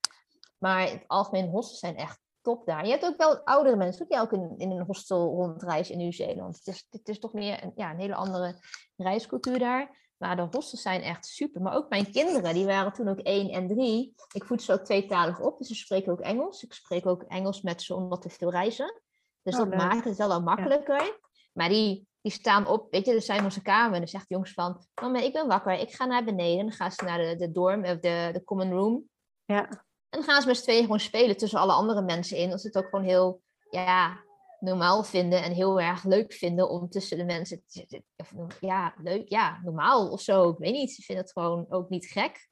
[0.59, 2.85] Maar in het algemeen hostels zijn echt top daar.
[2.85, 6.57] Je hebt ook wel oudere mensen die ook in, in een hostel rondreizen in Nieuw-Zeeland.
[6.57, 8.55] Het is, het is toch meer een, ja, een hele andere
[8.97, 10.13] reiscultuur daar.
[10.17, 11.63] Maar de hostels zijn echt super.
[11.63, 14.15] Maar ook mijn kinderen, die waren toen ook één en drie.
[14.33, 16.63] Ik voed ze ook tweetalig op, dus ze spreken ook Engels.
[16.63, 19.03] Ik spreek ook Engels met ze omdat we veel reizen.
[19.43, 19.79] Dus Oh, dat leuk.
[19.79, 21.19] maakt het wel al makkelijker.
[21.53, 23.93] Maar die, die staan op, weet je, er zijn onze kamer.
[23.93, 25.73] En dan zegt de jongens van, mama, ik ben wakker.
[25.73, 26.65] Ik ga naar beneden.
[26.65, 29.05] Dan gaan ze naar de, de dorm, of de, de common room.
[29.45, 29.86] Ja.
[30.11, 32.51] En dan gaan ze met z'n tweeën gewoon spelen tussen alle andere mensen in.
[32.51, 34.17] Dat ze het ook gewoon heel ja,
[34.61, 37.63] normaal vinden en heel erg leuk vinden om tussen de mensen.
[37.67, 40.49] te- te- of, Ja, leuk, ja, normaal of zo.
[40.49, 40.93] Ik weet niet.
[40.93, 42.49] Ze vinden het gewoon ook niet gek.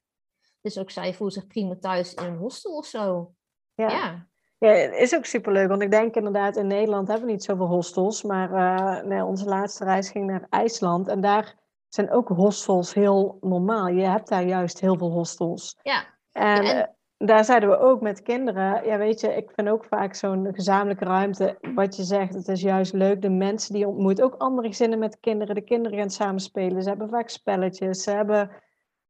[0.61, 3.33] Dus ook zij voelen zich prima thuis in een hostel of zo.
[3.73, 3.89] Ja.
[3.89, 7.43] Ja, Ja, het is ook superleuk, want ik denk inderdaad, in Nederland hebben we niet
[7.43, 8.23] zoveel hostels.
[8.23, 11.55] Maar nee, onze laatste reis ging naar IJsland en daar
[11.89, 13.87] zijn ook hostels heel normaal.
[13.87, 15.77] Je hebt daar juist heel veel hostels.
[15.83, 16.13] ja.
[16.31, 19.69] En, Ja, en- eh, daar zeiden we ook met kinderen, ja weet je, ik vind
[19.69, 23.81] ook vaak zo'n gezamenlijke ruimte, wat je zegt, het is juist leuk, de mensen die
[23.81, 27.29] je ontmoet, ook andere gezinnen met kinderen, de kinderen gaan samen spelen, ze hebben vaak
[27.29, 28.63] spelletjes, ze hebben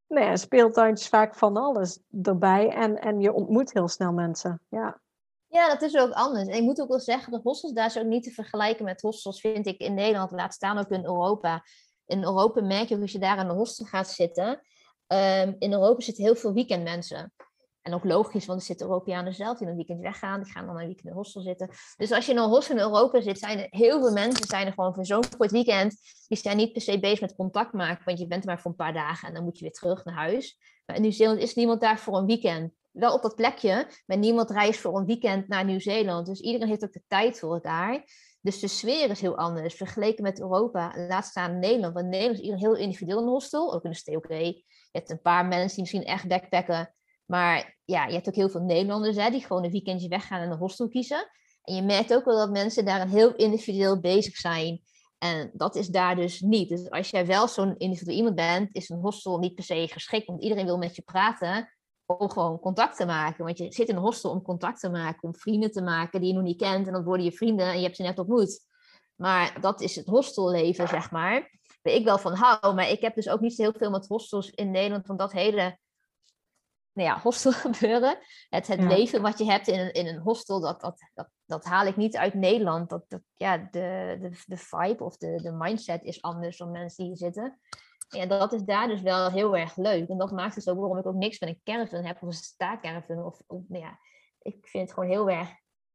[0.08, 5.00] nou ja, speeltuintjes, vaak van alles erbij en, en je ontmoet heel snel mensen, ja.
[5.48, 6.48] Ja, dat is ook anders.
[6.48, 9.00] En ik moet ook wel zeggen, de hostels daar zijn ook niet te vergelijken met
[9.00, 10.30] hostels, vind ik, in Nederland.
[10.30, 11.62] Laat staan ook in Europa.
[12.06, 14.60] In Europa merk je als je daar in een hostel gaat zitten.
[15.06, 17.32] ehm, in Europa zitten heel veel weekendmensen.
[17.86, 20.42] En ook logisch, want er zitten Europeanen zelf die een weekend weggaan.
[20.42, 21.70] Die gaan dan een weekend in een hostel zitten.
[21.96, 24.66] Dus als je in een hostel in Europa zit, zijn er heel veel mensen zijn
[24.66, 25.96] er gewoon voor zo'n kort weekend.
[26.28, 28.70] Die zijn niet per se bezig met contact maken, want je bent er maar voor
[28.70, 30.58] een paar dagen en dan moet je weer terug naar huis.
[30.86, 32.72] Maar in Nieuw-Zeeland is niemand daar voor een weekend.
[32.92, 36.26] Wel op dat plekje, maar niemand reist voor een weekend naar Nieuw-Zeeland.
[36.26, 38.04] Dus iedereen heeft ook de tijd voor elkaar.
[38.40, 40.92] Dus de sfeer is heel anders vergeleken met Europa.
[41.08, 41.94] Laat staan Nederland.
[41.94, 43.74] Want Nederland is heel individueel in een hostel.
[43.74, 44.36] Ook in de stay oké.
[44.36, 46.95] Je hebt een paar mensen die misschien echt backpacken.
[47.26, 50.50] Maar ja, je hebt ook heel veel Nederlanders hè, die gewoon een weekendje weggaan en
[50.50, 51.30] een hostel kiezen.
[51.62, 54.80] En je merkt ook wel dat mensen daar heel individueel bezig zijn.
[55.18, 56.68] En dat is daar dus niet.
[56.68, 60.26] Dus als jij wel zo'n individueel iemand bent, is een hostel niet per se geschikt.
[60.26, 63.44] Want iedereen wil met je praten om gewoon contact te maken.
[63.44, 66.28] Want je zit in een hostel om contact te maken, om vrienden te maken die
[66.28, 66.86] je nog niet kent.
[66.86, 68.60] En dan worden je vrienden en je hebt ze net ontmoet.
[69.16, 71.50] Maar dat is het hostelleven, zeg maar.
[71.82, 72.74] Waar ik wel van hou.
[72.74, 75.06] Maar ik heb dus ook niet zo heel veel met hostels in Nederland.
[75.06, 75.78] Van dat hele
[76.96, 78.18] nou ja, hostel gebeuren.
[78.48, 78.88] Het, het Ja.
[78.88, 81.96] leven wat je hebt in een, in een hostel, dat, dat, dat, dat haal ik
[81.96, 82.88] niet uit Nederland.
[82.90, 86.96] Dat, dat, ja, de, de, de vibe of de, de mindset is anders dan mensen
[86.96, 87.58] die hier zitten.
[88.08, 90.08] Ja, dat is daar dus wel heel erg leuk.
[90.08, 92.32] En dat maakt dus ook waarom ik ook niks met een caravan heb of een
[92.32, 93.24] staakerven.
[93.24, 93.98] Of, of nou ja,
[94.42, 95.48] ik vind het gewoon heel erg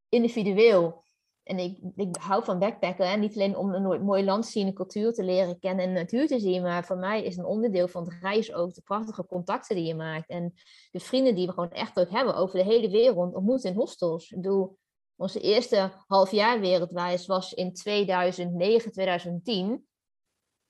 [0.09, 1.03] individueel.
[1.43, 3.19] En ik, ik hou van backpacken.
[3.19, 6.39] Niet alleen om een mooi land te zien, cultuur te leren kennen en natuur te
[6.39, 6.61] zien.
[6.61, 9.95] Maar voor mij is een onderdeel van het reis ook de prachtige contacten die je
[9.95, 10.29] maakt.
[10.29, 10.53] En
[10.91, 14.31] de vrienden die we gewoon echt ook hebben over de hele wereld ontmoeten in hostels.
[14.31, 14.77] Ik bedoel,
[15.15, 19.85] onze eerste halfjaar wereldreis was in 2009, 2010.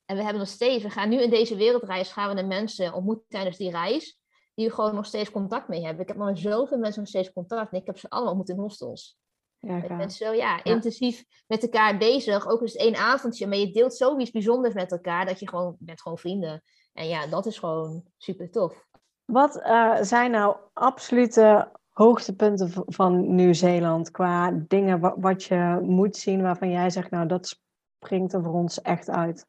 [0.05, 2.93] En we hebben nog steeds, we gaan nu in deze wereldreis, gaan we de mensen
[2.93, 4.19] ontmoeten tijdens die reis,
[4.53, 6.01] die we gewoon nog steeds contact mee hebben.
[6.01, 8.63] Ik heb nog zoveel mensen nog steeds contact en ik heb ze allemaal ontmoet in
[8.63, 9.19] hostels.
[9.62, 12.47] Ja, je bent zo ja, intensief met elkaar bezig.
[12.47, 16.02] Ook eens één avondje, maar je deelt zoiets bijzonders met elkaar dat je gewoon bent
[16.02, 16.63] gewoon vrienden.
[16.93, 18.86] En ja, dat is gewoon super tof.
[19.26, 26.69] Wat uh, zijn nou absolute hoogtepunten van Nieuw-Zeeland qua dingen wat je moet zien waarvan
[26.69, 27.58] jij zegt, nou dat
[27.97, 29.45] springt er voor ons echt uit?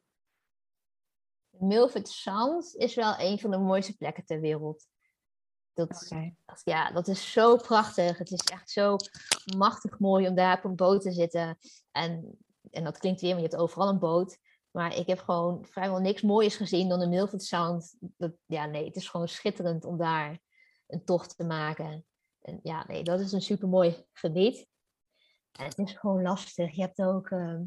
[1.59, 4.87] Milford Sound is wel een van de mooiste plekken ter wereld.
[5.75, 6.13] Dat,
[6.65, 8.19] ja, dat is zo prachtig.
[8.19, 8.97] Het is echt zo
[9.57, 11.59] machtig mooi om daar op een boot te zitten.
[11.91, 12.39] En,
[12.71, 14.39] en dat klinkt weer, maar je hebt overal een boot.
[14.71, 17.97] Maar ik heb gewoon vrijwel niks moois gezien dan de Milford Sound.
[17.99, 20.41] Dat, ja, nee, het is gewoon schitterend om daar
[20.87, 22.05] een tocht te maken.
[22.41, 24.67] En ja, nee, dat is een super mooi gebied.
[25.53, 26.75] En het is gewoon lastig.
[26.75, 27.63] Je hebt ook ehm,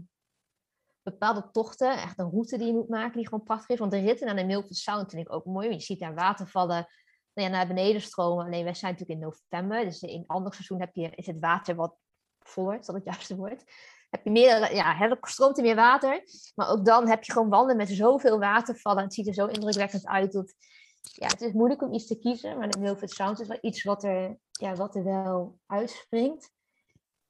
[1.01, 3.79] bepaalde tochten, echt een route die je moet maken, die gewoon prachtig is.
[3.79, 5.67] Want de ritten naar de Milford Sound vind ik ook mooi.
[5.67, 6.87] Want je ziet daar watervallen
[7.35, 8.45] nou naar beneden stromen.
[8.45, 9.83] Alleen wij zijn natuurlijk in november.
[9.83, 11.95] Dus in ander seizoen heb je, is het water wat
[12.39, 13.63] voller, is dat het juiste woord.
[14.09, 16.23] Heb je meer, ja, stroomt er meer water.
[16.55, 19.03] Maar ook dan heb je gewoon wanden met zoveel watervallen.
[19.03, 20.31] Het ziet er zo indrukwekkend uit.
[20.31, 20.53] Dat,
[21.01, 22.57] ja, het is moeilijk om iets te kiezen.
[22.57, 26.51] Maar de Milford Sound is wel iets wat er, ja, wat er wel uitspringt.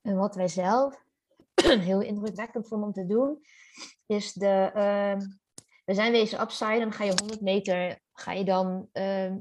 [0.01, 1.03] En wat wij zelf
[1.89, 3.41] heel indrukwekkend vonden om te doen,
[4.05, 4.71] is de.
[4.75, 5.27] Uh,
[5.85, 9.33] we zijn wezen upside, ga je 100 meter, ga je dan uh,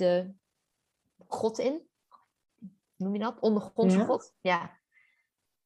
[0.00, 0.34] de
[1.26, 1.88] god in.
[2.96, 3.40] Noem je dat?
[3.40, 4.04] Ondergrondse ja.
[4.04, 4.34] god.
[4.40, 4.78] Ja.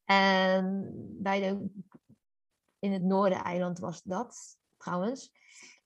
[0.05, 1.69] En bij de,
[2.79, 5.31] in het noorden eiland was dat trouwens.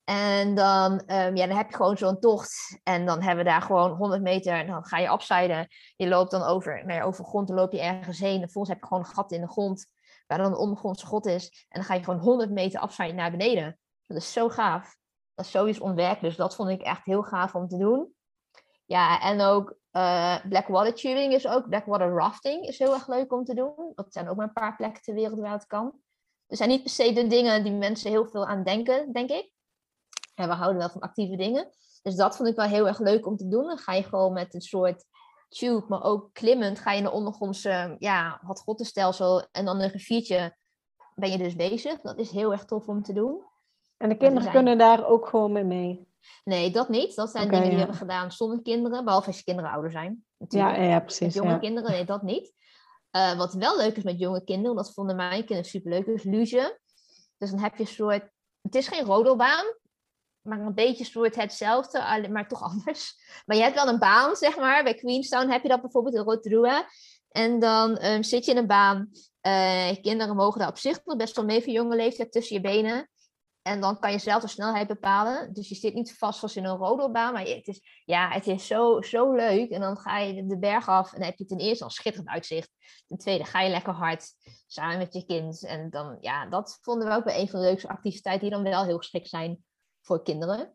[0.03, 2.79] En dan, um, ja, dan heb je gewoon zo'n tocht.
[2.83, 4.53] En dan hebben we daar gewoon 100 meter.
[4.53, 5.67] En dan ga je afzijden.
[5.95, 7.47] Je loopt dan over, nou ja, over grond.
[7.47, 8.33] Dan loop je ergens heen.
[8.33, 9.87] En vervolgens heb je gewoon een gat in de grond.
[10.27, 11.65] Waar dan een ondergrondse god is.
[11.69, 13.79] En dan ga je gewoon 100 meter afzijden naar beneden.
[14.05, 14.97] Dat is zo gaaf.
[15.33, 16.21] Dat is zoiets onwerkelijk.
[16.21, 18.13] Dus dat vond ik echt heel gaaf om te doen.
[18.89, 21.69] Ja, en ook uh, Blackwater tubing is ook.
[21.69, 23.91] Blackwater rafting is heel erg leuk om te doen.
[23.95, 25.93] Dat zijn ook maar een paar plekken ter wereld waar het kan.
[26.47, 29.51] Er zijn niet per se de dingen die mensen heel veel aan denken, denk ik.
[30.35, 31.69] En we houden wel van actieve dingen.
[32.01, 33.65] Dus dat vond ik wel heel erg leuk om te doen.
[33.65, 35.05] Dan ga je gewoon met een soort
[35.49, 39.89] tube, maar ook klimmend, ga je in de ondergrondse, ja, wat grottenstelsel en dan een
[39.89, 40.57] riviertje
[41.15, 42.01] ben je dus bezig.
[42.01, 43.41] Dat is heel erg tof om te doen.
[43.97, 46.08] En de kinderen kunnen daar ook gewoon mee mee?
[46.43, 47.15] Nee, dat niet.
[47.15, 50.25] Dat zijn dingen die we hebben gedaan zonder kinderen, behalve als je kinderen ouder zijn.
[50.47, 51.35] Ja, ja, precies.
[51.35, 52.53] Met jonge kinderen, nee, dat niet.
[53.11, 56.79] Uh, wat wel leuk is met jonge kinderen, dat vonden mijn kinderen superleuk, is luge.
[57.37, 58.29] Dus dan heb je een soort,
[58.61, 59.65] het is geen rodelbaan,
[60.41, 63.15] maar een beetje soort hetzelfde, maar toch anders.
[63.45, 64.83] Maar je hebt wel een baan, zeg maar.
[64.83, 66.85] Bij Queenstown heb je dat bijvoorbeeld in Rotorua.
[67.29, 69.09] En dan um, zit je in een baan.
[69.47, 73.09] Uh, kinderen mogen daar op zich best wel mee voor jonge leeftijd tussen je benen.
[73.61, 75.53] En dan kan je zelf de snelheid bepalen.
[75.53, 77.33] Dus je zit niet vast als in een rodelbaan.
[77.33, 79.69] Maar het is, ja, het is zo, zo leuk.
[79.69, 81.13] En dan ga je de berg af.
[81.13, 82.71] En dan heb je ten eerste al schitterend uitzicht.
[83.07, 84.33] Ten tweede ga je lekker hard
[84.67, 85.65] samen met je kind.
[85.65, 88.49] En dan, ja, dat vonden we ook wel een van de leukste activiteiten.
[88.49, 89.63] Die dan wel heel geschikt zijn
[90.01, 90.73] voor kinderen.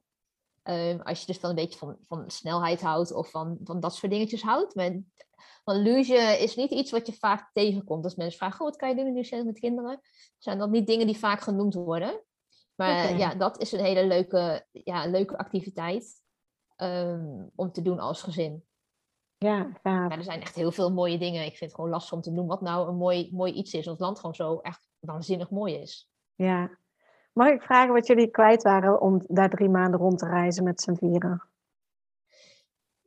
[0.63, 3.13] Um, als je dus dan een beetje van, van snelheid houdt.
[3.13, 4.75] Of van, van dat soort dingetjes houdt.
[4.75, 4.99] Maar,
[5.65, 8.05] want luge is niet iets wat je vaak tegenkomt.
[8.05, 10.01] Als mensen vragen, wat kan je doen in met kinderen?
[10.39, 12.25] Zijn dat niet dingen die vaak genoemd worden?
[12.75, 16.23] Maar ja, dat is een hele leuke, ja, leuke activiteit
[16.77, 18.65] um, om te doen als gezin.
[19.39, 20.17] Ja, gaaf.
[20.17, 21.45] er zijn echt heel veel mooie dingen.
[21.45, 23.87] Ik vind het gewoon lastig om te noemen wat nou een mooi, mooi iets is.
[23.87, 26.11] Het land gewoon zo echt waanzinnig mooi is.
[26.35, 26.79] Ja.
[27.33, 30.81] Mag ik vragen wat jullie kwijt waren om daar drie maanden rond te reizen met
[30.81, 31.49] z'n vieren?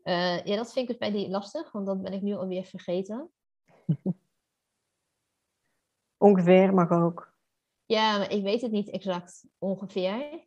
[0.03, 2.63] Uh, ja, dat vind ik dus bij die lastig, want dat ben ik nu alweer
[2.63, 3.29] vergeten.
[6.17, 7.36] Ongeveer mag ook.
[7.87, 10.45] Ja, maar ik weet het niet exact ongeveer.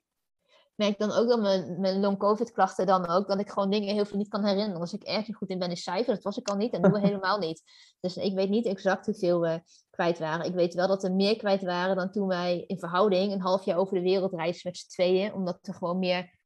[0.74, 4.05] Merk dan ook dat mijn, mijn long-covid klachten dan ook, dat ik gewoon dingen heel
[4.05, 4.80] veel niet kan herinneren.
[4.80, 6.93] Als ik ergens goed in ben in cijfer, dat was ik al niet en doen
[6.93, 7.62] we helemaal niet.
[8.01, 10.47] Dus ik weet niet exact hoeveel we kwijt waren.
[10.47, 13.64] Ik weet wel dat er meer kwijt waren dan toen wij in verhouding een half
[13.64, 15.34] jaar over de wereld reisden met z'n tweeën.
[15.34, 16.38] Omdat we gewoon meer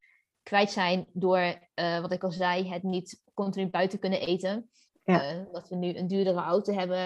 [0.43, 1.39] kwijt zijn door,
[1.75, 4.69] uh, wat ik al zei, het niet continu buiten kunnen eten.
[5.05, 5.33] Ja.
[5.35, 6.97] Uh, dat we nu een duurdere auto hebben,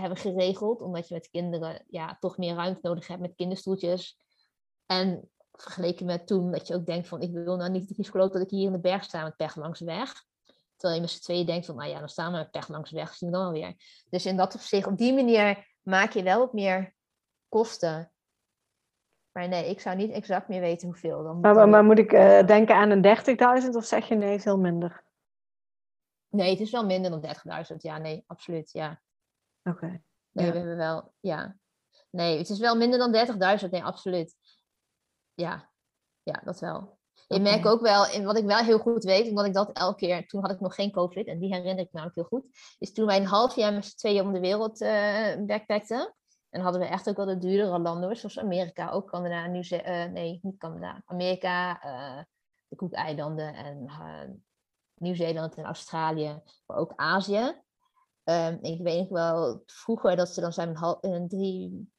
[0.00, 0.82] hebben geregeld.
[0.82, 4.18] Omdat je met kinderen ja, toch meer ruimte nodig hebt met kinderstoeltjes.
[4.86, 8.42] En vergeleken met toen, dat je ook denkt van, ik wil nou niet het dat
[8.42, 10.12] ik hier in de berg sta met pech langs de weg.
[10.76, 12.90] Terwijl je met z'n tweeën denkt van, nou ja, dan staan we met pech langs
[12.90, 13.74] de weg, zien we dan alweer.
[14.10, 16.94] Dus in dat opzicht, op die manier maak je wel wat meer
[17.48, 18.12] kosten.
[19.32, 21.22] Maar nee, ik zou niet exact meer weten hoeveel.
[21.22, 23.02] Dan, Maar, dan- maar moet ik eh, denken aan een
[23.64, 25.04] 30.000 of zeg je nee, veel minder?
[26.34, 27.20] Nee, het is wel minder dan
[27.70, 27.76] 30.000.
[27.76, 28.70] Ja, nee, absoluut.
[28.72, 29.00] Ja.
[29.62, 29.86] Oké.
[30.30, 30.52] Nee, Ja.
[30.52, 31.56] we hebben wel, ja.
[32.10, 33.12] Nee, het is wel minder dan
[33.62, 33.70] 30.000.
[33.70, 34.34] Nee, absoluut.
[35.34, 35.70] Ja,
[36.22, 36.98] ja, dat wel.
[37.12, 37.42] Je Oké.
[37.42, 40.26] merkt ook wel, in wat ik wel heel goed weet, omdat ik dat elke keer,
[40.26, 42.46] toen had ik nog geen COVID, en die herinner ik me namelijk heel goed,
[42.78, 46.14] is toen wij een half jaar met z'n tweeën om de wereld eh backpackten.
[46.50, 50.04] En hadden we echt ook wel de duurdere landen, zoals Amerika, ook Canada, Nieuw eh
[50.04, 52.22] nee, niet Canada, Amerika, eh,
[52.68, 53.86] de Koekeilanden en
[54.94, 57.62] Nieuw-Zeeland en Australië, maar ook Azië.
[58.24, 61.92] Ehm, ik weet nog wel vroeger dat ze dan zijn een, hal, een, drie,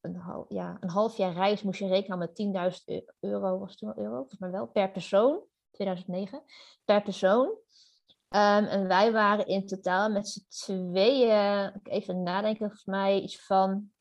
[0.00, 3.70] een, hal, ja, een half jaar reis moest je rekenen met 10.000 eu- euro, was
[3.70, 4.16] het toen euro?
[4.16, 6.42] Volgens mij wel, per persoon, 2009,
[6.84, 7.58] per persoon.
[8.28, 13.92] Ehm, en wij waren in totaal met z'n tweeën, even nadenken, volgens mij iets van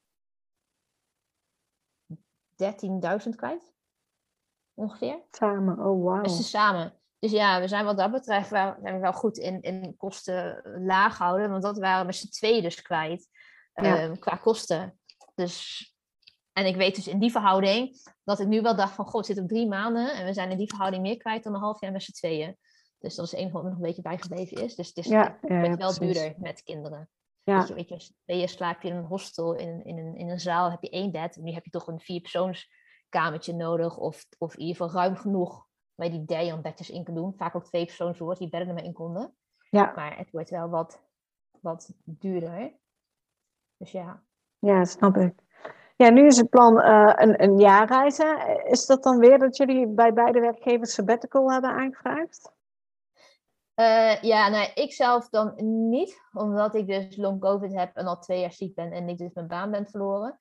[2.56, 3.74] 13.000 kwijt.
[4.74, 5.24] Ongeveer.
[5.32, 6.22] Samen, oh wauw.
[6.22, 6.99] Dus samen.
[7.20, 10.61] Dus ja, we zijn wat dat betreft wel, zijn we wel goed in, in kosten
[10.86, 11.49] laag houden.
[11.49, 13.28] Want dat waren we met z'n tweeën dus kwijt.
[13.74, 13.97] Ja.
[13.97, 14.99] ehm, qua kosten.
[15.36, 15.88] Dus,
[16.53, 19.05] en ik weet dus in die verhouding dat ik nu wel dacht van...
[19.05, 20.13] God, het zit op drie maanden.
[20.13, 22.57] En we zijn in die verhouding meer kwijt dan een half jaar met z'n tweeën.
[22.99, 24.76] Dus dat is enige wat nog een beetje bijgebleven is.
[24.76, 25.97] Dus het is Ja, ja, wel precies.
[25.99, 27.09] duurder met kinderen.
[27.43, 29.86] Ja, Weet je, weet je, als je tweeën slaap je in een hostel, in, een-
[29.86, 31.36] in, een, in een zaal heb je één bed.
[31.36, 33.97] En nu heb je toch een vierpersoonskamertje nodig.
[33.97, 35.67] Of, of in ieder geval ruim genoeg
[36.06, 37.34] je die derjan bedjes in kan doen.
[37.38, 39.34] Vaak ook twee persoonswoord, die bedden er maar in konden.
[39.70, 41.02] ja, Maar het wordt wel wat,
[41.62, 42.74] wat duurder.
[43.78, 44.24] Dus ja.
[44.60, 45.34] ja, snap ik.
[45.95, 48.66] Ja, nu is het plan eh, een, een jaar reizen.
[48.66, 52.52] Is dat dan weer dat jullie bij beide werkgevers sabbatical hebben aangevraagd?
[53.74, 55.54] Eh, ja, nou, ik zelf dan
[55.89, 59.18] niet, omdat ik dus long covid heb en al twee jaar ziek ben en ik
[59.18, 60.39] dus mijn baan ben verloren.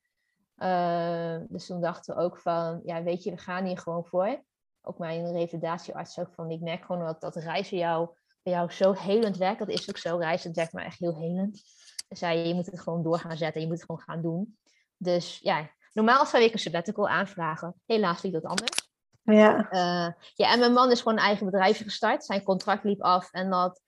[0.55, 4.43] Eh, dus toen dachten we ook van, ja, weet je, we gaan hier gewoon voor.
[4.83, 8.09] Ook mijn revalidatiearts ook van, ik merk gewoon dat, dat reizen jou,
[8.43, 9.59] bij jou zo helend werkt.
[9.59, 11.63] Dat is ook zo, reizen werkt maar echt heel helend.
[12.09, 14.59] Zei je, je moet het gewoon door gaan zetten, je moet het gewoon gaan doen.
[14.97, 17.75] Dus ja, normaal zou ik een sabbatical aanvragen.
[17.87, 18.91] Helaas liep dat anders.
[19.23, 22.25] Ja, Eh, ja, en mijn man is gewoon een eigen bedrijfje gestart.
[22.25, 23.81] Zijn contract liep af en dat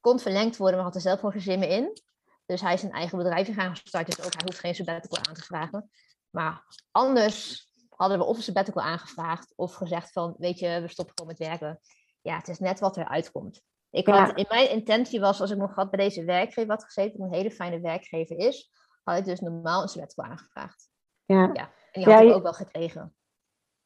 [0.00, 2.02] kon verlengd worden, maar had er zelf gewoon geen zin meer in.
[2.46, 5.34] Dus hij is een eigen bedrijfje gaan starten, dus ook hij hoeft geen sabbatical aan
[5.34, 5.90] te vragen.
[6.30, 7.66] Maar anders
[8.02, 11.48] hadden we of een sabbatical aangevraagd of gezegd van, weet je, we stoppen gewoon met
[11.48, 11.80] werken.
[12.22, 13.62] Ja, het is net wat er uitkomt.
[13.90, 14.24] Ik Ja.
[14.24, 17.32] had, in mijn intentie was, als ik nog had bij deze werkgever had gezeten, een
[17.34, 18.70] hele fijne werkgever is,
[19.02, 20.88] had ik dus normaal een sabbatical aangevraagd.
[21.24, 21.52] ja, En
[21.92, 23.14] die had Ja, ik ook wel gekregen.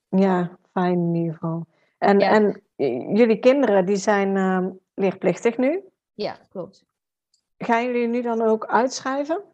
[0.08, 1.66] ja, fijn in ieder geval.
[1.98, 2.30] En, Ja.
[2.30, 5.84] en j- jullie kinderen, die zijn ehm, leerplichtig nu.
[6.14, 6.84] Ja, klopt.
[7.58, 9.44] Gaan jullie nu dan ook uitschrijven?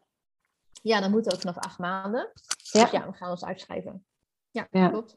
[0.81, 2.31] Ja, dan moet ook vanaf acht maanden.
[2.71, 2.81] Ja.
[2.81, 4.05] Dus ja, we gaan ons uitschrijven.
[4.53, 4.89] Ja, Ja.
[4.89, 5.15] klopt.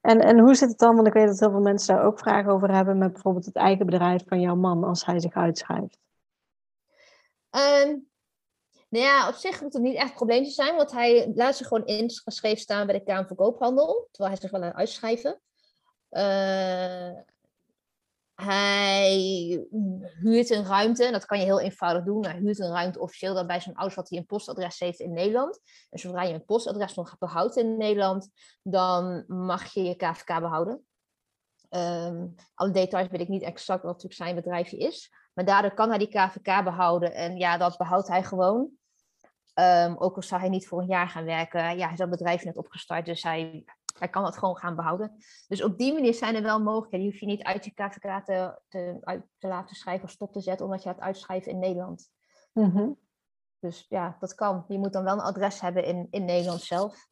[0.00, 0.94] En, en hoe zit het dan?
[0.94, 3.56] Want ik weet dat heel veel mensen daar ook vragen over hebben met bijvoorbeeld het
[3.56, 5.98] eigen bedrijf van jouw man als hij zich uitschrijft.
[7.50, 7.96] Ehm,
[8.88, 11.66] nou ja, op zich moet het niet echt een probleem zijn, want hij laat zich
[11.66, 15.40] gewoon ingeschreven staan bij de Kamer van Koophandel, terwijl hij zich wel aan uitschrijven.
[16.08, 17.10] Eh,
[18.44, 19.66] hij
[20.20, 22.24] huurt een ruimte, dat kan je heel eenvoudig doen.
[22.24, 25.12] Hij huurt een ruimte officieel dan bij zijn ouders wat hij een postadres heeft in
[25.12, 25.60] Nederland.
[25.90, 28.30] En zodra je een postadres nog behoudt in Nederland,
[28.62, 30.84] dan mag je je KVK behouden.
[31.68, 35.12] Ehm, alle details weet ik niet exact wat natuurlijk zijn bedrijfje is.
[35.34, 37.14] Maar daardoor kan hij die KVK behouden.
[37.14, 38.68] En ja, dat behoudt hij gewoon.
[39.54, 41.60] Ehm, ook al zou hij niet voor een jaar gaan werken.
[41.60, 43.06] Ja, hij is dat bedrijf net opgestart.
[43.06, 43.64] Dus hij,
[44.00, 45.16] hij kan dat gewoon gaan behouden.
[45.48, 47.06] Dus op die manier zijn er wel mogelijkheden.
[47.06, 50.32] Je hoeft je niet uit je KVK te, te, uit te laten schrijven of stop
[50.32, 50.66] te zetten.
[50.66, 52.10] Omdat je gaat uitschrijven in Nederland.
[52.52, 52.90] Mhm.
[53.58, 54.64] Dus ja, dat kan.
[54.68, 57.08] Je moet dan wel een adres hebben in, in Nederland zelf.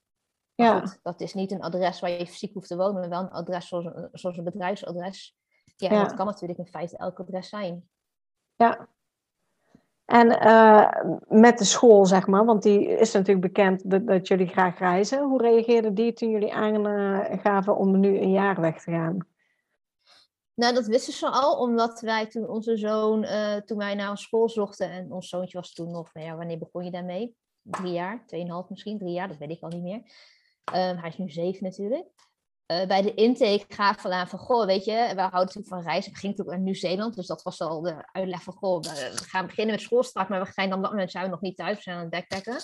[0.55, 3.01] Maar Ja, goed, dat is niet een adres waar je fysiek hoeft te wonen.
[3.01, 5.37] Maar wel een adres zoals een, zoals een bedrijfsadres.
[5.77, 6.03] Ja, Ja.
[6.03, 7.89] dat kan natuurlijk in feite elk adres zijn.
[8.57, 8.89] ja.
[10.09, 10.91] En eh,
[11.29, 15.23] met de school, zeg maar, want die is natuurlijk bekend dat, jullie graag reizen.
[15.23, 19.27] Hoe reageerde die toen jullie aangaven om nu een jaar weg te gaan?
[20.55, 24.49] Nou, dat wisten ze al, omdat wij toen onze zoon, eh, toen wij naar school
[24.49, 27.37] zochten, en ons zoontje was toen nog, nou ja, wanneer begon je daarmee?
[27.63, 30.03] Drie jaar, tweeënhalf misschien, drie jaar, dat weet ik al niet meer.
[30.65, 32.07] Ehm, hij is nu zeven natuurlijk.
[32.69, 35.83] Eh, bij de intake gaven we aan van, goh, weet je, we houden natuurlijk van
[35.83, 36.13] reizen.
[36.13, 39.25] We gingen natuurlijk naar Nieuw-Zeeland, dus dat was al de uitleg van, goh, we we
[39.25, 41.77] gaan beginnen met schoolstart, maar we zijn dan dat moment zijn we nog niet thuis,
[41.77, 42.63] we zijn aan het backpacken.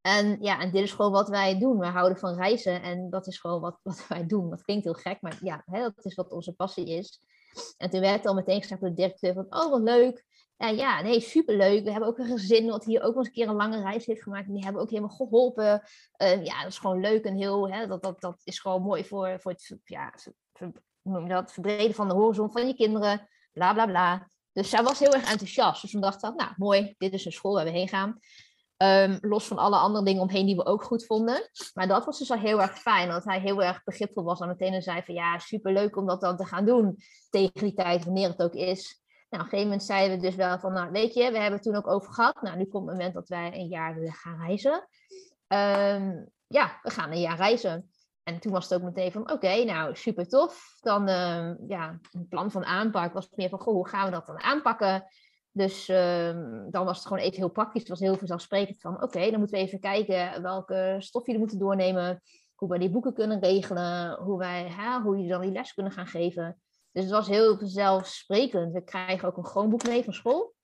[0.00, 1.78] En ja, en dit is gewoon wat wij doen.
[1.78, 4.50] Wij houden van reizen en dat is gewoon wat, wat wij doen.
[4.50, 7.20] Dat klinkt heel gek, maar ja, hè, dat is wat onze passie is.
[7.76, 10.24] En toen werd al meteen gezegd door de directeur van, oh wat leuk.
[10.60, 11.84] Ja, ja, nee, superleuk.
[11.84, 14.22] We hebben ook een gezin wat hier ook eens een keer een lange reis heeft
[14.22, 14.46] gemaakt.
[14.46, 15.82] En die hebben ook helemaal geholpen.
[16.22, 19.04] Uh, ja, dat is gewoon leuk en heel, hè, dat, dat, dat is gewoon mooi
[19.04, 20.14] voor, voor het, ja,
[21.02, 23.28] noem dat, verbreden van de horizon van je kinderen.
[23.52, 24.28] Bla, bla, bla.
[24.52, 25.82] Dus zij was heel erg enthousiast.
[25.82, 28.18] Dus toen dacht ik, nou mooi, dit is een school waar we heen gaan.
[28.76, 31.50] Um, los van alle andere dingen omheen die we ook goed vonden.
[31.74, 34.48] Maar dat was dus al heel erg fijn, dat hij heel erg begripvol was en
[34.48, 36.96] meteen zei van ja, superleuk om dat dan te gaan doen
[37.30, 38.99] tegen die tijd, wanneer het ook is.
[39.30, 41.52] Nou, op een gegeven moment zeiden we dus wel van, nou weet je, we hebben
[41.52, 42.42] het toen ook over gehad.
[42.42, 44.72] Nou, nu komt het moment dat wij een jaar willen gaan reizen.
[45.48, 47.90] Um, ja, we gaan een jaar reizen.
[48.22, 50.76] En toen was het ook meteen van, oké, nou super tof.
[50.80, 54.26] Dan, uh, ja, een plan van aanpak was meer van, goh, hoe gaan we dat
[54.26, 55.04] dan aanpakken?
[55.52, 57.80] Dus ehm, dan was het gewoon even heel praktisch.
[57.80, 61.58] Het was heel vanzelfsprekend van, oké, dan moeten we even kijken welke stof jullie moeten
[61.58, 62.22] doornemen.
[62.54, 64.18] Hoe wij die boeken kunnen regelen.
[64.22, 66.60] Hoe, wij, hoe jullie dan die les kunnen gaan geven.
[66.92, 68.72] Dus het was heel vanzelfsprekend.
[68.72, 70.54] We krijgen ook een groenboek mee van school.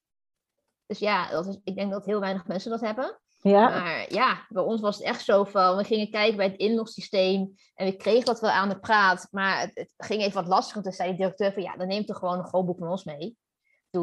[0.86, 3.20] Dus ja, dat is, ik denk dat heel weinig mensen dat hebben.
[3.40, 3.68] Ja.
[3.68, 7.54] Maar ja, bij ons was het echt zo van, we gingen kijken bij het inlogsysteem
[7.74, 10.82] en we kregen dat wel aan de praat, maar het, het ging even wat lastiger.
[10.82, 13.36] Toen zei de directeur van, ja, dan neemt er gewoon een grootboek van ons mee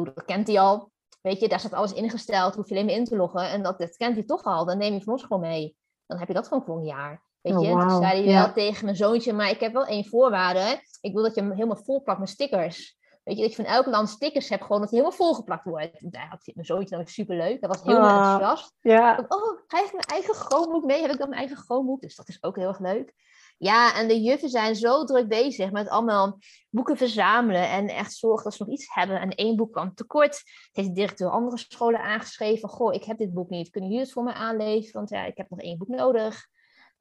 [0.02, 0.92] dat kent hij al.
[1.20, 3.50] Weet je, daar staat alles ingesteld, hoef je alleen maar in te loggen.
[3.50, 5.76] En dat, dat kent hij toch al, dan neem je van ons gewoon mee.
[6.06, 7.24] Dan heb je dat gewoon voor een jaar.
[7.44, 10.04] Weet oh, je, oh, zei hij wel tegen mijn zoontje, maar ik heb wel één
[10.04, 10.82] voorwaarde.
[11.00, 12.98] Ik wil dat je hem helemaal volplakt met stickers.
[13.24, 16.12] Weet je, dat je van elk land stickers hebt, gewoon dat hij helemaal volgeplakt wordt.
[16.12, 17.60] Daar had mijn zoontje dan superleuk.
[17.60, 18.72] Hij was heel ah, enthousiast.
[18.80, 19.24] Ja.
[19.28, 21.00] Oh, krijg ik mijn eigen groenboek mee?
[21.00, 22.00] Heb ik dan mijn eigen groenboek?
[22.00, 23.12] Dus dat is ook heel erg leuk.
[23.58, 26.38] Ja, en de juffen zijn zo druk bezig met allemaal
[26.70, 29.20] boeken verzamelen en echt zorgen dat ze nog iets hebben.
[29.20, 30.42] En één boek kwam tekort.
[30.72, 32.68] Heeft de directeur andere scholen aangeschreven.
[32.68, 33.70] Goh, ik heb dit boek niet.
[33.70, 34.92] Kunnen jullie het voor me aanleveren?
[34.92, 36.46] Want ja, ik heb nog één boek nodig.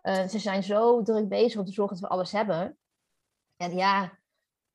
[0.03, 2.77] Uh, ze zijn zo druk bezig om te zorgen dat we alles hebben.
[3.57, 4.17] En ja,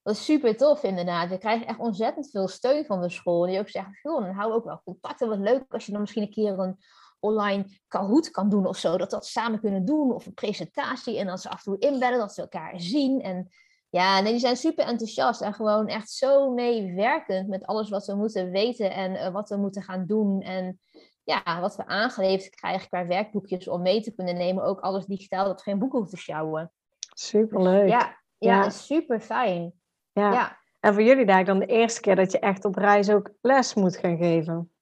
[0.02, 1.28] dat is super tof inderdaad.
[1.28, 3.46] We krijgen echt ontzettend veel steun van de school.
[3.46, 5.28] Die ook zeggen, joh, dan we ook wel contacten.
[5.28, 6.78] Wat leuk als je dan misschien een keer een
[7.20, 8.96] online Kahoot kan doen of zo.
[8.96, 10.14] Dat dat samen kunnen doen.
[10.14, 11.18] Of een presentatie.
[11.18, 12.18] En dat ze af en toe inbellen.
[12.18, 13.20] Dat ze elkaar zien.
[13.20, 13.48] En
[13.90, 15.40] ja, nee, die zijn super enthousiast.
[15.40, 18.92] En gewoon echt zo meewerkend met alles wat we moeten weten.
[18.92, 20.40] En uh, wat we moeten gaan doen.
[20.42, 20.80] En
[21.28, 24.64] ja, wat we aangeleverd krijgen qua werkboekjes om mee te kunnen nemen.
[24.64, 26.72] Ook alles digitaal, dat we geen boeken hoeven te sjouwen.
[27.14, 27.88] Superleuk.
[27.88, 29.72] Ja, ja, ja, super fijn.
[30.12, 30.32] Ja.
[30.32, 30.58] ja.
[30.80, 33.74] En voor jullie daar dan de eerste keer dat je echt op reis ook les
[33.74, 34.72] moet gaan geven.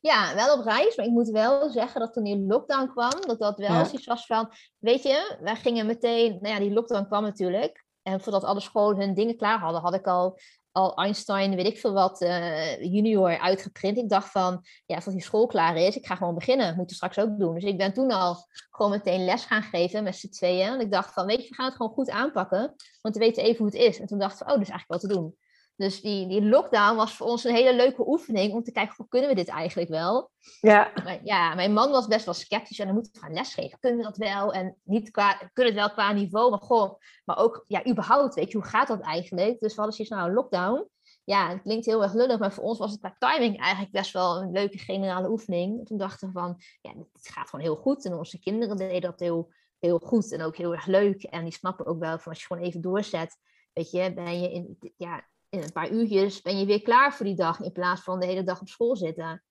[0.00, 3.38] Ja, wel op reis, maar ik moet wel zeggen dat toen die lockdown kwam, dat
[3.38, 3.92] dat wel ja.
[3.92, 7.84] iets was van, weet je, wij gingen meteen, nou ja, die lockdown kwam natuurlijk.
[8.02, 10.38] En voordat alle scholen hun dingen klaar hadden, had ik al,
[10.78, 13.98] al Einstein, weet ik veel wat, uh, junior uitgeprint.
[13.98, 16.76] Ik dacht van, ja, als die school klaar is, ik ga gewoon beginnen.
[16.76, 17.54] Moet je straks ook doen.
[17.54, 20.66] Dus ik ben toen al gewoon meteen les gaan geven met z'n tweeën.
[20.66, 22.74] En ik dacht van, weet je, we gaan het gewoon goed aanpakken.
[23.00, 24.00] Want we weten even hoe het is.
[24.00, 25.36] En toen dacht ik, oh, dat is eigenlijk wat te doen.
[25.78, 29.08] Dus die, die lockdown was voor ons een hele leuke oefening om te kijken, hoe
[29.08, 30.30] kunnen we dit eigenlijk wel?
[30.60, 30.90] Ja.
[31.04, 33.78] Maar, ja, mijn man was best wel sceptisch en dan moeten we gaan lesgeven.
[33.78, 34.52] Kunnen we dat wel?
[34.52, 38.50] En niet qua, kunnen het wel qua niveau, maar goh, maar ook, ja, überhaupt, weet
[38.50, 39.60] je, hoe gaat dat eigenlijk?
[39.60, 40.88] Dus we hadden zoiets, nou, lockdown.
[41.24, 44.12] Ja, het klinkt heel erg lullig, maar voor ons was het qua timing eigenlijk best
[44.12, 45.86] wel een leuke generale oefening.
[45.86, 48.04] Toen dachten we van, ja, het gaat gewoon heel goed.
[48.04, 51.22] En onze kinderen deden dat heel, heel goed en ook heel erg leuk.
[51.22, 53.36] En die snappen ook wel van als je gewoon even doorzet,
[53.72, 57.26] weet je, ben je in, ja, in een paar uurtjes ben je weer klaar voor
[57.26, 57.60] die dag.
[57.60, 59.44] In plaats van de hele dag op school zitten.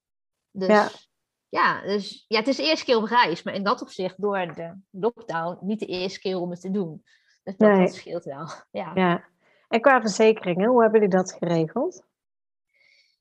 [0.51, 0.89] Dus ja,
[1.49, 3.43] ja dus, ja het is de eerste keer op reis.
[3.43, 7.03] Maar in dat opzicht door de lockdown niet de eerste keer om het te doen.
[7.43, 8.47] Dus dat, scheelt wel.
[8.71, 8.91] Ja.
[8.95, 9.27] ja.
[9.67, 12.05] En qua verzekeringen, hoe hebben jullie dat geregeld?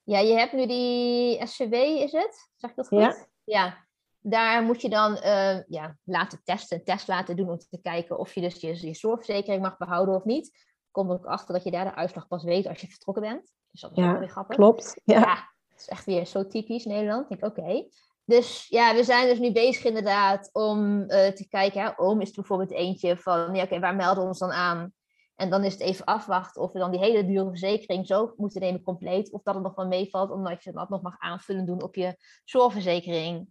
[0.03, 2.51] Ja, je hebt nu die SCW, is het?
[2.57, 2.99] Zeg ik dat goed?
[2.99, 3.27] Ja.
[3.45, 3.85] ja.
[4.21, 8.19] Daar moet je dan uh, ja, laten testen, een test laten doen om te kijken
[8.19, 11.71] of je dus je, je zorgverzekering mag behouden of niet kom ik achter dat je
[11.71, 13.53] daar de uitslag pas weet als je vertrokken bent.
[13.71, 14.57] Dus dat is ja, ook weer grappig.
[14.57, 15.01] Klopt.
[15.05, 15.19] Ja.
[15.19, 15.35] ja,
[15.69, 17.31] dat is echt weer zo typisch Nederland.
[17.31, 17.89] Ik denk, oké.
[18.25, 21.83] Dus ja, we zijn dus nu bezig inderdaad om uh, te kijken.
[21.83, 24.93] Hè, oom is bijvoorbeeld eentje van, ja, oké, waar melden we ons dan aan?
[25.35, 28.61] En dan is het even afwachten of we dan die hele dure verzekering zo moeten
[28.61, 29.33] nemen compleet.
[29.33, 32.17] Of dat het nog wel meevalt, omdat je dat nog mag aanvullen doen op je
[32.45, 33.49] zorgverzekering.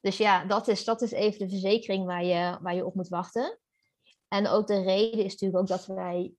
[0.00, 3.08] Dus ja, dat is, dat is even de verzekering waar je, waar je op moet
[3.08, 3.58] wachten.
[4.36, 6.32] En ook de reden is natuurlijk ook dat wij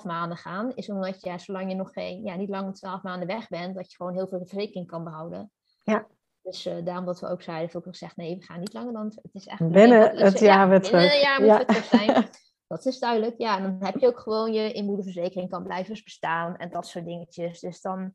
[0.00, 3.02] 11,5 maanden gaan, is omdat je, zolang je nog geen, ja, niet langer dan 12
[3.02, 5.50] maanden weg bent, dat je gewoon heel veel verzekering kan behouden.
[5.82, 6.06] Ja.
[6.42, 8.92] Dus uh, daarom dat we ook zeiden, ik ook gezegd, nee, we gaan niet langer
[8.92, 9.68] dan, het is echt...
[9.70, 11.00] Binnen het jaar weer terug.
[11.00, 12.28] Binnen een jaar moet het terug zijn.
[12.66, 13.56] Dat is duidelijk, ja.
[13.56, 17.60] En dan heb je ook gewoon je inmoederverzekering kan blijven bestaan en dat soort dingetjes.
[17.60, 18.14] Dus dan,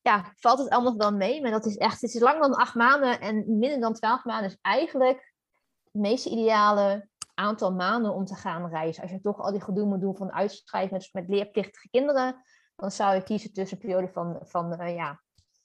[0.00, 1.42] ja, valt het allemaal wel mee.
[1.42, 4.50] Maar dat is echt, het is langer dan acht maanden en minder dan twaalf maanden
[4.50, 5.34] is eigenlijk
[5.84, 7.07] het meest ideale
[7.38, 9.02] aantal maanden om te gaan reizen.
[9.02, 12.42] Als je toch al die gedoe moet doen van uitschrijven met, met leerplichtige kinderen,
[12.76, 15.20] dan zou je kiezen tussen een periode van, van uh, ja,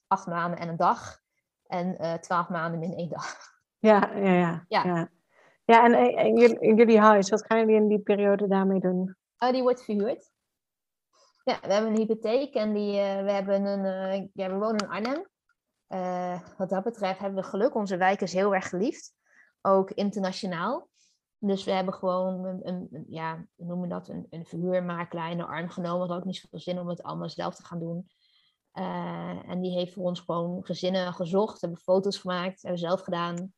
[0.08, 1.20] acht maanden en een dag
[1.66, 3.52] en uh, twaalf maanden min één dag.
[3.80, 4.66] Ja, ja, ja.
[4.68, 5.10] Ja, ja.
[5.66, 9.18] ja en, en, jullie, jullie huis, wat gaan jullie in die periode daarmee doen?
[9.38, 10.32] Oh, die wordt verhuurd.
[11.44, 15.28] Ja, we hebben een hypotheek en die, we, hebben een, ja, we wonen in Arnhem.
[16.58, 17.76] Wat dat betreft hebben we geluk.
[17.76, 19.14] Onze wijk is heel erg geliefd.
[19.62, 20.88] Ook internationaal.
[21.46, 25.70] Dus we hebben gewoon een, ja, we noemen dat, een, een verhuurmakelaar in de arm
[25.70, 26.00] genomen.
[26.00, 28.08] Hadden ook niet zoveel zin om het allemaal zelf te gaan doen.
[29.48, 33.54] en die heeft voor ons gewoon gezinnen gezocht, hebben foto's gemaakt, hebben zelf gedaan.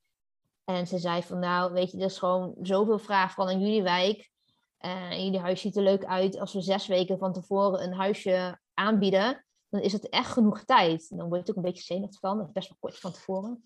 [0.63, 3.83] En ze zei van nou, weet je, er is gewoon zoveel vraag van in jullie
[3.83, 4.31] wijk.
[4.79, 6.39] Uh, jullie huis ziet er leuk uit.
[6.39, 11.17] Als we zes weken van tevoren een huisje aanbieden, dan is het echt genoeg tijd.
[11.17, 12.37] dan word je ook een beetje zenuwachtig van.
[12.37, 13.61] Dat is best wel kort van tevoren.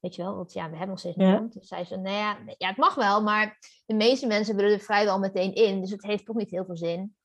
[0.00, 1.54] Weet je wel, want ja, we hebben nog steeds niemand.
[1.54, 1.60] Ja.
[1.60, 4.80] Dus zei ze, nou ja, ja, het mag wel, maar de meeste mensen willen er
[4.80, 5.80] vrijwel meteen in.
[5.80, 7.16] Dus het heeft toch niet heel veel zin.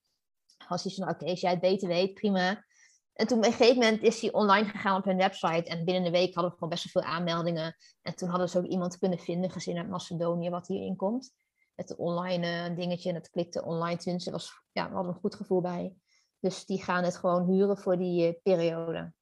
[0.68, 2.66] Als je van, oké, als jij het beter weet, prima.
[3.14, 5.70] En toen op een gegeven moment is hij online gegaan op hun website.
[5.70, 7.76] En binnen een week hadden we gewoon best wel veel aanmeldingen.
[8.02, 11.34] En toen hadden ze ook iemand kunnen vinden, gezien uit Macedonië, wat hierin komt
[11.76, 14.20] het online uh, dingetje en het klikte online.
[14.20, 15.96] Ze was, ja, we hadden een goed gevoel bij.
[16.40, 19.14] Dus die gaan het gewoon huren voor die uh, periode.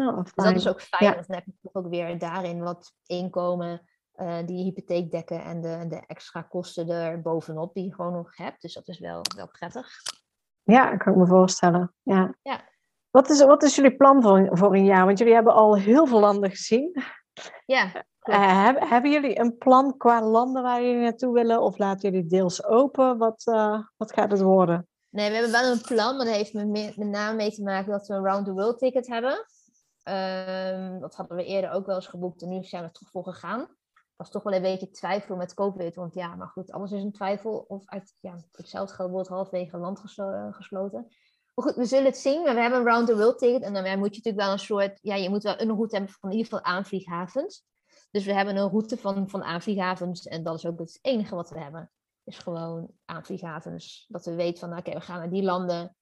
[0.00, 2.92] Oh, dus dat is ook fijn, want dan heb je toch ook weer daarin wat
[3.06, 8.12] inkomen uh, die hypotheek dekken en de, de extra kosten er bovenop die je gewoon
[8.12, 8.62] nog hebt.
[8.62, 9.88] Dus dat is wel, wel prettig.
[10.62, 11.94] Ja, kan ik me voorstellen.
[12.02, 12.34] Ja.
[12.42, 12.60] ja.
[13.10, 15.06] Wat, is, wat is jullie plan voor, voor een jaar?
[15.06, 17.02] Want jullie hebben al heel veel landen gezien.
[17.66, 17.84] Ja.
[18.22, 21.60] Uh, hebben, hebben jullie een plan qua landen waar jullie naartoe willen?
[21.60, 23.18] Of laten jullie deels open?
[23.18, 24.88] Wat, uh, wat gaat het worden?
[25.08, 27.92] Nee, we hebben wel een plan, maar dat heeft met, met name mee te maken
[27.92, 29.46] dat we een round the world ticket hebben.
[30.10, 33.10] Um, dat hadden we eerder ook wel eens geboekt en nu zijn we er toch
[33.10, 33.68] voor gegaan.
[34.16, 37.12] Was toch wel een beetje twijfel met COVID, want ja, maar goed, alles is een
[37.12, 37.64] twijfel.
[37.68, 41.06] Of uit ja, hetzelfde geld wordt halfwege land geslo gesloten.
[41.54, 42.42] Maar goed, we zullen het zien.
[42.42, 44.58] Maar we hebben een round the world ticket en dan moet je natuurlijk wel een
[44.58, 47.64] soort, ja, je moet wel een route hebben van in ieder geval aanvlieghavens.
[48.10, 51.50] Dus we hebben een route van, van aanvlieghavens en dat is ook het enige wat
[51.50, 51.90] we hebben.
[52.24, 54.06] Is gewoon aanvlieghavens.
[54.08, 55.96] Dat we weten van, oké, we gaan naar die landen.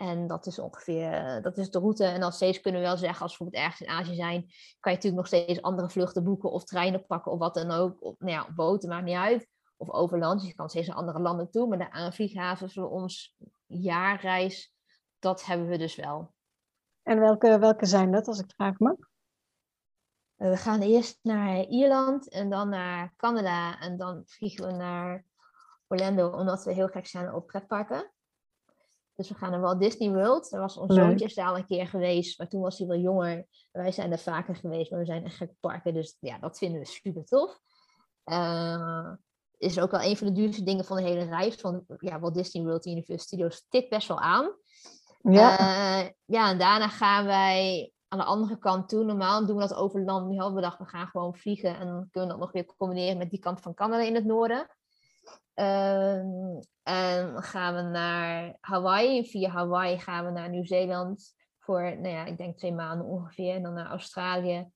[0.00, 2.04] En dat is ongeveer, eh, dat is de route.
[2.04, 4.40] En dan steeds kunnen we wel zeggen, als we bijvoorbeeld ergens in Azië zijn,
[4.80, 8.02] kan je natuurlijk nog steeds andere vluchten boeken of treinen pakken of wat dan ook.
[8.02, 9.48] Of, nou ja, boten, maakt niet uit.
[9.76, 11.68] Of overland, dus je kan steeds naar andere landen toe.
[11.68, 13.36] Maar de aanvlieghavens voor ons
[13.66, 14.74] jaarreis,
[15.18, 16.34] dat hebben we dus wel.
[17.02, 18.96] En welke, welke zijn dat, als ik vraag mag?
[20.36, 25.24] we gaan eerst naar Ierland en dan naar Canada en dan vliegen we naar
[25.86, 28.10] Orlando, omdat we heel gek zijn op pretparken.
[29.20, 30.52] Dus we gaan naar Walt Disney World.
[30.52, 32.98] Er was ons zoontje is daar al een keer geweest, maar toen was hij wel
[32.98, 33.46] jonger.
[33.72, 35.94] Wij zijn er vaker geweest, maar we zijn echt gek parken.
[35.94, 37.58] Dus ja, dat vinden we super tof.
[38.24, 39.12] Uh,
[39.58, 41.54] is ook wel een van de duurste dingen van de hele reis.
[41.54, 44.54] Van ja, Walt Disney World Universal Studios tikt best wel aan.
[45.22, 45.60] Ja.
[45.60, 49.04] Uh, ja, en daarna gaan wij aan de andere kant toe.
[49.04, 50.28] Normaal doen we dat over land.
[50.28, 51.78] Nu hadden we gedacht, we gaan gewoon vliegen.
[51.78, 54.24] En dan kunnen we dat nog weer combineren met die kant van Canada in het
[54.24, 54.66] noorden.
[55.54, 59.24] Um, en gaan we naar Hawaii.
[59.24, 61.34] Via Hawaii gaan we naar Nieuw-Zeeland.
[61.58, 63.54] Voor, nou ja, ik denk twee maanden ongeveer.
[63.54, 64.70] En dan naar Australië.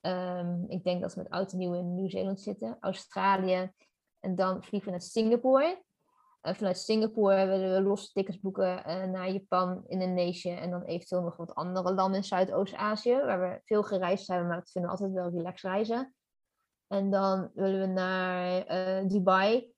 [0.00, 2.76] Um, ik denk dat we met oud en nieuw in Nieuw-Zeeland zitten.
[2.80, 3.72] Australië.
[4.20, 5.82] En dan vliegen we naar Singapore.
[6.42, 11.22] Uh, vanuit Singapore willen we losse tickets boeken uh, naar Japan, Indonesië en dan eventueel
[11.22, 14.96] nog wat andere landen in Zuidoost-Azië, waar we veel gereisd hebben, maar dat vinden we
[14.96, 16.14] altijd wel relax reizen.
[16.86, 19.71] En dan willen we naar uh, Dubai,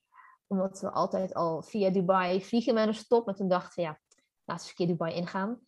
[0.46, 3.26] omdat we altijd al via Dubai vliegen met een stop.
[3.26, 3.98] Maar toen dachten we, ja,
[4.44, 5.60] laten we een keer Dubai ingaan.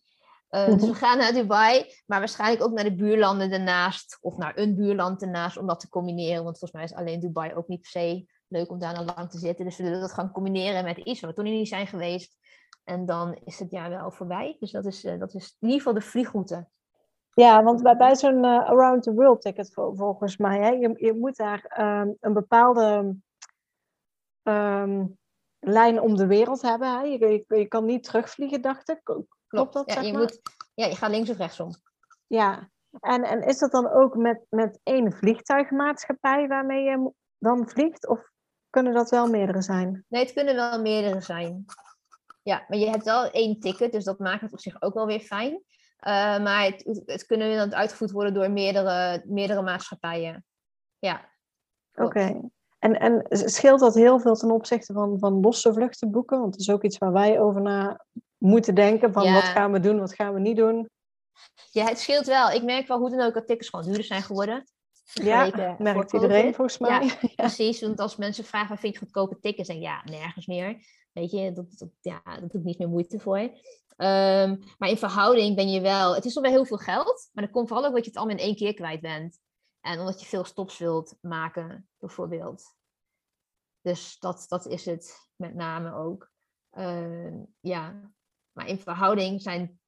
[0.49, 4.75] Dus we gaan naar Dubai, maar waarschijnlijk ook naar de buurlanden ernaast, of naar een
[4.75, 6.43] buurland ernaast, om dat te combineren.
[6.43, 9.29] Want volgens mij is alleen Dubai ook niet per se leuk om daar dan lang
[9.29, 9.65] te zitten.
[9.65, 12.37] Dus we willen dat gaan combineren met iets waar we toen niet zijn geweest.
[12.83, 14.55] En dan is het jaar wel voorbij.
[14.59, 16.67] Dus dat is, uh, dat is in ieder geval de vliegroute.
[17.33, 21.13] Ja, want bij, bij zo'n uh, Around the World ticket volgens mij, hè, je, je
[21.13, 23.15] moet daar um, een bepaalde
[24.47, 25.17] um,
[25.59, 26.91] lijn om de wereld hebben.
[26.91, 27.01] Hè?
[27.01, 28.99] Je, je, je, kan niet terugvliegen, dacht ik.
[29.03, 29.93] Klopt, Klopt dat?
[29.93, 30.41] Ja, je, moet,
[30.73, 31.71] ja, je gaat links of rechtsom.
[32.27, 32.69] Ja,
[32.99, 38.07] en, en is dat dan ook met, met één vliegtuigmaatschappij waarmee je dan vliegt?
[38.07, 38.31] Of
[38.69, 40.05] kunnen dat wel meerdere zijn?
[40.07, 41.65] Nee, het kunnen wel meerdere zijn.
[42.43, 45.05] Ja, maar je hebt wel één ticket, dus dat maakt het op zich ook wel
[45.05, 45.53] weer fijn.
[45.53, 50.45] Uh, maar het, het kunnen dan uitgevoerd worden door meerdere, meerdere maatschappijen.
[50.99, 51.31] Ja.
[51.93, 52.41] Oké.
[52.79, 56.39] En, en scheelt dat heel veel ten opzichte van, van losse vluchten boeken?
[56.39, 58.05] Want dat is ook iets waar wij over na
[58.37, 59.13] moeten denken.
[59.13, 59.33] Van ja.
[59.33, 60.89] wat gaan we doen, wat gaan we niet doen?
[61.71, 62.49] Ja, het scheelt wel.
[62.49, 64.67] Ik merk wel hoe dan ook dat tickets gewoon duurder zijn geworden.
[65.13, 67.05] Ja, merkt iedereen volgens mij.
[67.21, 67.81] Ja, precies.
[67.81, 69.69] Want als mensen vragen, waar vind je goedkope tickets?
[69.69, 70.77] En ja, nergens meer.
[71.13, 73.39] Weet je, dat, dat, ja, dat doe ik niet meer moeite voor.
[73.39, 76.15] Um, maar in verhouding ben je wel...
[76.15, 77.29] Het is wel heel veel geld.
[77.33, 79.39] Maar dat komt vooral ook omdat je het allemaal in één keer kwijt bent.
[79.81, 82.75] En omdat je veel stops wilt maken, bijvoorbeeld.
[83.81, 86.31] Dus dat, dat is het met name ook.
[86.73, 88.11] Uh, ja,
[88.51, 89.79] maar in verhouding zijn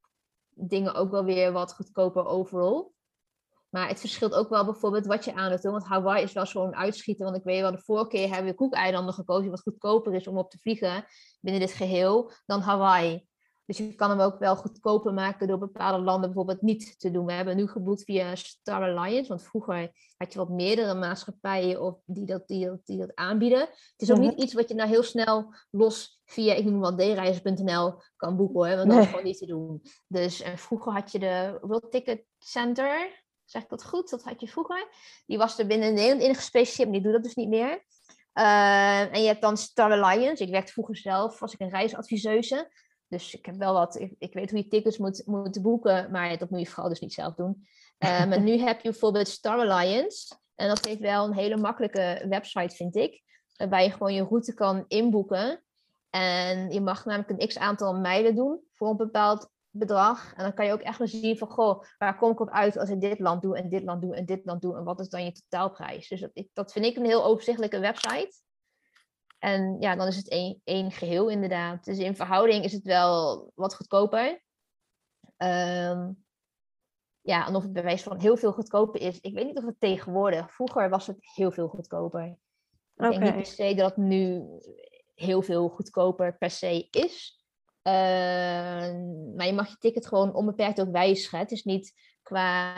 [0.49, 2.93] dingen ook wel weer wat goedkoper overal.
[3.70, 5.62] Maar het verschilt ook wel bijvoorbeeld wat je aan doet.
[5.62, 7.26] Want Hawaii is wel zo'n uitschieter.
[7.26, 9.49] Want ik weet wel, de vorige keer hebben we koekeilanden gekozen...
[9.49, 11.05] wat goedkoper is om op te vliegen
[11.39, 13.28] binnen dit geheel dan Hawaii.
[13.70, 17.26] Dus je kan hem ook wel goedkoper maken door bepaalde landen bijvoorbeeld niet te doen.
[17.26, 21.99] We hebben nu geboekt via Star Alliance, want vroeger had je wat meerdere maatschappijen of
[22.05, 23.59] die, dat, die, dat, die dat aanbieden.
[23.59, 24.41] Het is ook niet mhm.
[24.41, 28.76] iets wat je nou heel snel los via, ik noem wat dreizen.nl kan boeken hoor,
[28.76, 29.82] want dat is gewoon niet te doen.
[30.07, 34.09] Dus en vroeger had je de World Ticket Center, zeg ik dat goed?
[34.09, 34.88] Dat had je vroeger.
[35.26, 37.84] Die was er binnen Nederland in gespecialiseerd, maar die doet dat dus niet meer.
[38.34, 40.43] Uh, en je hebt dan Star Alliance.
[40.43, 42.72] Ik werkte vroeger zelf, was ik een reisadviseuse.
[43.10, 46.38] Dus ik heb wel wat, ik, ik weet hoe je tickets moet, moet boeken, maar
[46.38, 47.57] dat moet je vooral dus niet zelf doen.
[47.99, 50.36] Uh, maar nu heb je bijvoorbeeld Star Alliance.
[50.55, 53.24] En dat heeft wel een hele makkelijke website, vind ik.
[53.55, 55.64] Waarbij je gewoon je route kan inboeken.
[56.10, 60.34] En je mag namelijk een x aantal mijlen doen voor een bepaald bedrag.
[60.36, 62.89] En dan kan je ook echt zien van, goh, waar kom ik op uit als
[62.89, 64.78] ik dit land doe en dit land doe en dit land doe.
[64.78, 66.07] En wat is dan je totaalprijs?
[66.07, 68.32] Dus dat, dat vind ik een heel overzichtelijke website.
[69.39, 71.85] En ja, dan is het één, één geheel inderdaad.
[71.85, 74.43] Dus in verhouding is het wel wat goedkoper.
[75.37, 76.25] Um,
[77.21, 79.19] ja, en of het bewijs van heel veel goedkoper is.
[79.19, 80.53] Ik weet niet of het tegenwoordig.
[80.53, 82.25] Vroeger was het heel veel goedkoper.
[82.95, 84.45] Ik denk niet per se dat het nu
[85.15, 87.43] heel veel goedkoper per se is.
[87.83, 87.93] Uh,
[89.35, 91.39] maar je mag je ticket gewoon onbeperkt ook wijzigen.
[91.39, 92.73] Het is niet qua.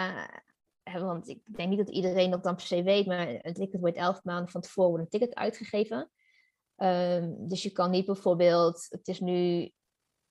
[0.84, 3.98] Want ik denk niet dat iedereen dat dan per se weet, maar een ticket wordt
[3.98, 6.12] elf maanden van tevoren een ticket uitgegeven.
[6.82, 9.72] Um, dus je kan niet bijvoorbeeld, het is nu,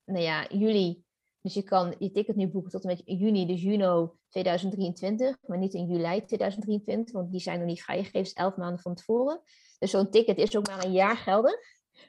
[0.04, 1.02] nou ja, juli.
[1.40, 5.58] Dus je kan je ticket nu boeken tot en met juni, dus juni 2023, maar
[5.58, 9.40] niet in juli 2023, want die zijn nog niet vrijgegeven, elf maanden van tevoren.
[9.78, 11.54] Dus zo'n ticket is ook maar een jaar geldig.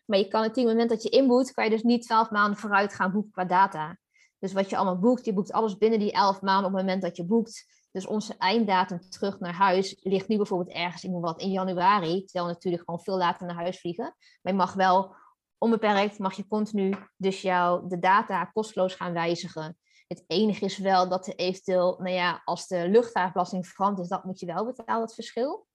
[0.06, 2.60] Maar je kan het het moment dat je inboekt, kan je dus niet twaalf maanden
[2.60, 3.98] vooruit gaan boeken qua data.
[4.40, 7.02] Dus wat je allemaal boekt, je boekt alles binnen die elf maanden op het moment
[7.02, 7.66] dat je boekt.
[7.92, 12.24] Dus onze einddatum terug naar huis ligt nu bijvoorbeeld ergens in, wat, in januari.
[12.24, 14.16] Terwijl we natuurlijk gewoon veel later naar huis vliegen.
[14.42, 15.16] Maar je mag wel
[15.58, 19.78] onbeperkt, mag je continu dus jouw de data kosteloos gaan wijzigen.
[20.08, 24.24] Het enige is wel dat er eventueel, nou ja, als de luchtvaartbelasting verandert, is, dat
[24.24, 25.68] moet je wel betalen, het verschil.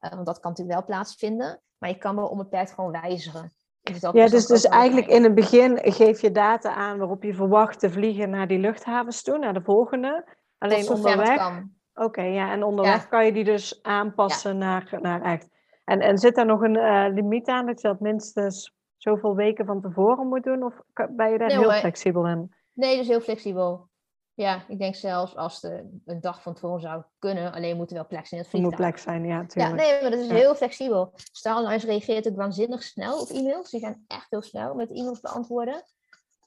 [0.00, 1.62] Uh, want dat kan natuurlijk wel plaatsvinden.
[1.78, 3.52] Maar je kan wel onbeperkt gewoon wijzigen.
[3.82, 7.78] Dus ja, dus, dus eigenlijk in het begin geef je data aan waarop je verwacht
[7.78, 10.24] te vliegen naar die luchthavens toe, naar de volgende.
[10.62, 11.62] Alleen onderweg.
[11.94, 15.48] Oké, ja, en onderweg kan je die dus aanpassen naar, naar echt.
[15.84, 19.66] En, en zit daar nog een uh, limiet aan dat je dat minstens zoveel weken
[19.66, 20.62] van tevoren moet doen?
[20.62, 20.74] Of
[21.10, 22.54] ben je daar heel flexibel in?
[22.72, 23.90] Nee, dus heel flexibel.
[24.34, 27.94] Ja, ik denk zelfs als de een dag van tevoren zou kunnen, alleen moet er
[27.94, 28.78] wel plek zijn in het vliegtuig.
[28.78, 29.80] Moet plek zijn, ja, natuurlijk.
[29.80, 31.12] Ja, nee, maar dat is heel flexibel.
[31.14, 33.70] Starlines reageert ook waanzinnig snel op e-mails.
[33.70, 35.82] Die zijn echt heel snel met e-mails beantwoorden.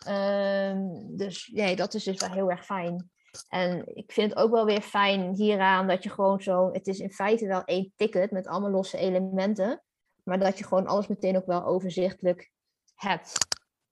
[0.07, 3.09] Um, dus nee, dat is dus wel heel erg fijn.
[3.47, 6.99] En ik vind het ook wel weer fijn hieraan dat je gewoon zo, het is
[6.99, 9.83] in feite wel één ticket met allemaal losse elementen,
[10.23, 12.51] maar dat je gewoon alles meteen ook wel overzichtelijk
[12.93, 13.38] hebt.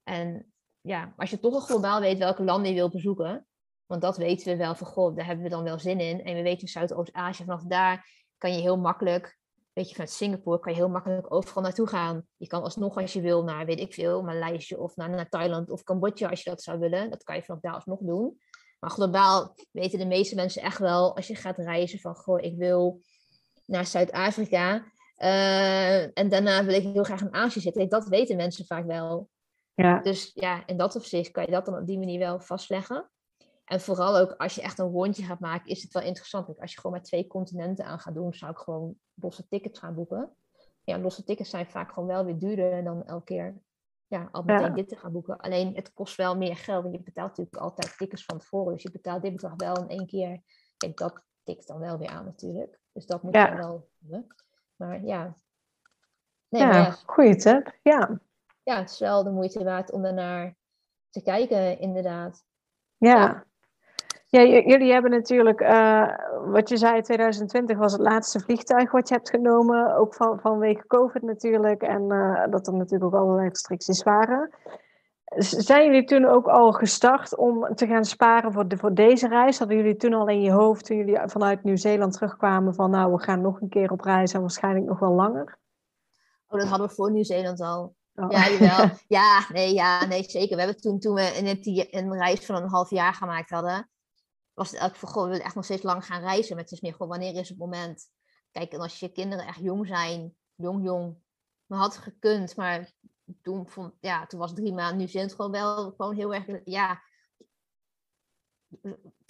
[0.03, 3.47] En ja, als je toch al globaal weet welke landen je wilt bezoeken,
[3.85, 6.23] want dat weten we wel van, god, daar hebben we dan wel zin in.
[6.23, 9.37] En we weten Zuidoost-Azië, vanaf daar kan je heel makkelijk,
[9.73, 12.27] weet je, vanuit Singapore kan je heel makkelijk overal naartoe gaan.
[12.37, 15.69] Je kan alsnog als je wil naar, weet ik veel, Maleisië of naar, naar Thailand
[15.69, 17.09] of Cambodja als je dat zou willen.
[17.09, 18.37] Dat kan je vanaf daar alsnog doen.
[18.83, 22.57] Maar globaal weten de meeste mensen echt wel, als je gaat reizen, van goh, ik
[22.57, 23.01] wil
[23.65, 24.91] naar Zuid-Afrika.
[25.17, 27.89] Uh, en daarna wil ik heel graag in Azië zitten.
[27.89, 29.29] Dat weten mensen vaak wel.
[29.73, 30.01] Ja.
[30.01, 33.09] Dus ja, in dat opzicht kan je dat dan op die manier wel vastleggen.
[33.65, 36.59] En vooral ook als je echt een rondje gaat maken, is het wel interessant.
[36.59, 39.95] Als je gewoon met twee continenten aan gaat doen, zou ik gewoon losse tickets gaan
[39.95, 40.35] boeken.
[40.83, 43.61] Ja, losse tickets zijn vaak gewoon wel weer duurder dan elke keer
[44.07, 45.37] ja, al meteen dit te gaan boeken.
[45.37, 46.83] Alleen het kost wel meer geld.
[46.83, 48.73] Want je betaalt natuurlijk altijd tickets van tevoren.
[48.73, 50.41] Dus je betaalt dit bedrag wel in één keer.
[50.77, 52.79] En dat tikt dan wel weer aan natuurlijk.
[52.91, 54.27] Dus dat moet je wel doen.
[54.75, 55.37] Maar ja.
[56.49, 57.77] Nee, ja, ja, goeie tip.
[57.83, 58.19] Ja.
[58.63, 60.55] Ja, het is wel de moeite waard om daarnaar
[61.09, 62.45] te kijken, inderdaad.
[62.97, 63.45] ja.
[64.33, 66.07] Ja, jullie hebben natuurlijk, uh,
[66.45, 70.87] wat je zei, 2020 was het laatste vliegtuig wat je hebt genomen, ook van, vanwege
[70.87, 74.49] COVID natuurlijk, en uh, dat er natuurlijk ook allerlei restricties waren.
[75.35, 79.59] zijn jullie toen ook al gestart om te gaan sparen voor, de, voor deze reis?
[79.59, 83.23] Hadden jullie toen al in je hoofd, toen jullie vanuit Nieuw-Zeeland terugkwamen, van nou, we
[83.23, 85.57] gaan nog een keer op reis en waarschijnlijk nog wel langer?
[86.47, 87.95] Oh, dat hadden we voor Nieuw-Zeeland al.
[88.15, 88.31] Oh.
[88.31, 88.89] Ja, jawel.
[89.19, 90.55] ja, nee, ja, nee, zeker.
[90.55, 93.87] We hebben toen, toen we een reis van een half jaar gemaakt hadden,
[94.53, 96.57] was het elk we willen echt nog steeds lang gaan reizen.
[96.57, 98.09] Het is meer gewoon, wanneer is het moment?
[98.51, 101.17] Kijk, en als je kinderen echt jong zijn, jong, jong,
[101.67, 102.55] dan had gekund.
[102.55, 102.91] Maar
[103.41, 103.67] toen,
[103.99, 107.01] ja, toen was drie maanden nu het gewoon wel gewoon heel erg, ja.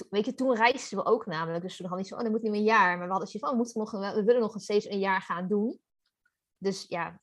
[0.10, 1.64] Weet je, toen reisden we ook namelijk.
[1.64, 2.98] Dus we hadden niet zo, oh, dat moet meer een jaar.
[2.98, 5.22] Maar we hadden zoiets van, oh, we, moeten nog, we willen nog steeds een jaar
[5.22, 5.80] gaan doen.
[6.58, 7.20] Dus ja,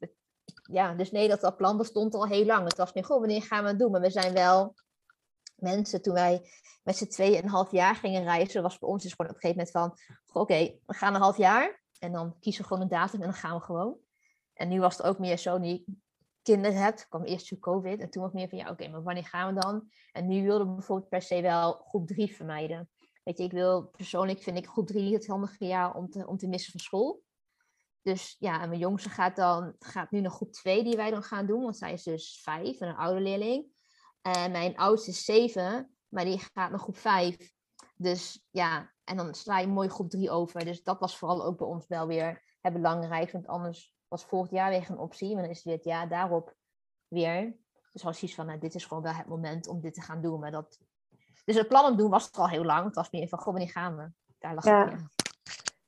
[0.62, 2.64] ja, dus nee, dat, dat plan bestond al heel lang.
[2.64, 3.90] Het was meer, goh, wanneer gaan we het doen?
[3.90, 4.74] Maar we zijn wel
[5.60, 6.50] mensen, toen wij
[6.82, 9.50] met z'n tweeën een half jaar gingen reizen, was bij ons dus gewoon op een
[9.50, 11.82] gegeven moment van, oké, we gaan een half jaar.
[11.98, 13.96] En dan kiezen we gewoon een datum en dan gaan we gewoon.
[14.54, 15.84] En nu was het ook meer zo, nu
[16.42, 18.00] kinderen hebt, kwam eerst toen COVID.
[18.00, 19.90] En toen was meer van, ja, oké, maar wanneer gaan we dan?
[20.12, 22.90] En nu wilde ik bijvoorbeeld per se wel groep drie vermijden.
[23.22, 26.36] Weet je, ik wil, persoonlijk vind ik groep drie het handige jaar om te, om
[26.36, 27.22] te missen van school.
[28.02, 31.22] Dus ja, en mijn jongste gaat dan gaat nu naar groep 2 die wij dan
[31.22, 33.66] gaan doen, want zij is dus vijf en een oude leerling.
[34.22, 37.52] En mijn oudste is zeven, maar die gaat naar groep 5.
[37.96, 40.64] Dus ja, en dan sla je mooi groep 3 over.
[40.64, 44.52] Dus dat was vooral ook bij ons wel weer het belangrijk, want anders was volgend
[44.52, 46.54] jaar weer een optie, maar dan is het weer het jaar daarop
[47.08, 47.56] weer.
[47.92, 50.22] Dus als iets van, nou, dit is gewoon wel het moment om dit te gaan
[50.22, 50.40] doen.
[50.40, 50.78] Maar dat...
[51.44, 52.84] Dus het plan om doen was er al heel lang.
[52.84, 54.10] Het was meer van, goh, wanneer gaan we?
[54.38, 54.88] Daar lag ja.
[54.88, 55.18] het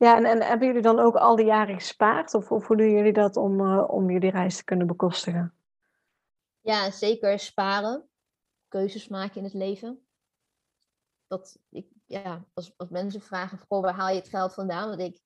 [0.02, 2.34] ja, en, en hebben jullie dan ook al die jaren gespaard?
[2.34, 5.54] Of, of hoe doen jullie dat om, uh, om jullie reis te kunnen bekostigen?
[6.60, 8.08] Ja, zeker sparen.
[8.72, 10.06] Keuzes maken in het leven.
[11.26, 14.88] Dat ik, ja, als, als mensen vragen, goh, waar haal je het geld vandaan?
[14.88, 15.20] Want ik,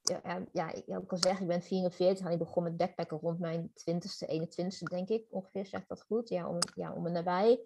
[0.00, 3.70] ja, ja, ik kan zeggen, ik ben 44 en ik begon met backpacken rond mijn
[3.70, 6.28] 20ste, 21ste, denk ik ongeveer, zegt dat goed?
[6.28, 7.60] Ja, om, ja, om en nabij.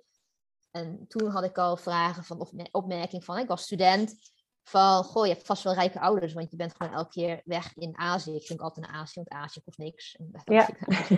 [0.71, 4.15] En toen had ik al vragen van, of opmerking van, ik was student
[4.63, 7.77] van, goh, je hebt vast wel rijke ouders, want je bent gewoon elke keer weg
[7.77, 8.35] in Azië.
[8.35, 10.19] Ik ging altijd naar Azië, want Azië kost niks.
[10.45, 10.69] Ja.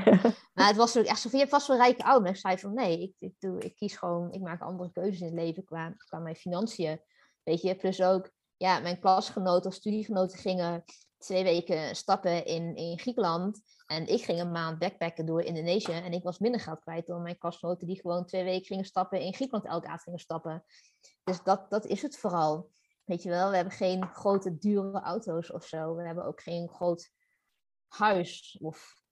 [0.54, 2.30] maar het was ook echt zo van, je hebt vast wel rijke ouders.
[2.30, 5.26] Ik zei van, nee, ik, ik, doe, ik kies gewoon, ik maak andere keuzes in
[5.26, 7.00] het leven qua, qua mijn financiën.
[7.42, 10.84] Weet je, plus ook, ja, mijn klasgenoten of studiegenoten gingen
[11.18, 13.60] twee weken stappen in, in Griekenland.
[13.86, 15.92] En ik ging een maand backpacken door Indonesië.
[15.92, 19.20] En ik was minder geld kwijt dan mijn klasgenoten die gewoon twee weken gingen stappen
[19.20, 20.64] in Griekenland elke avond gingen stappen.
[21.24, 22.70] Dus dat, dat is het vooral.
[23.04, 25.96] Weet je wel, we hebben geen grote dure auto's of zo.
[25.96, 27.10] We hebben ook geen groot
[27.88, 28.58] huis.
[28.60, 29.02] Of,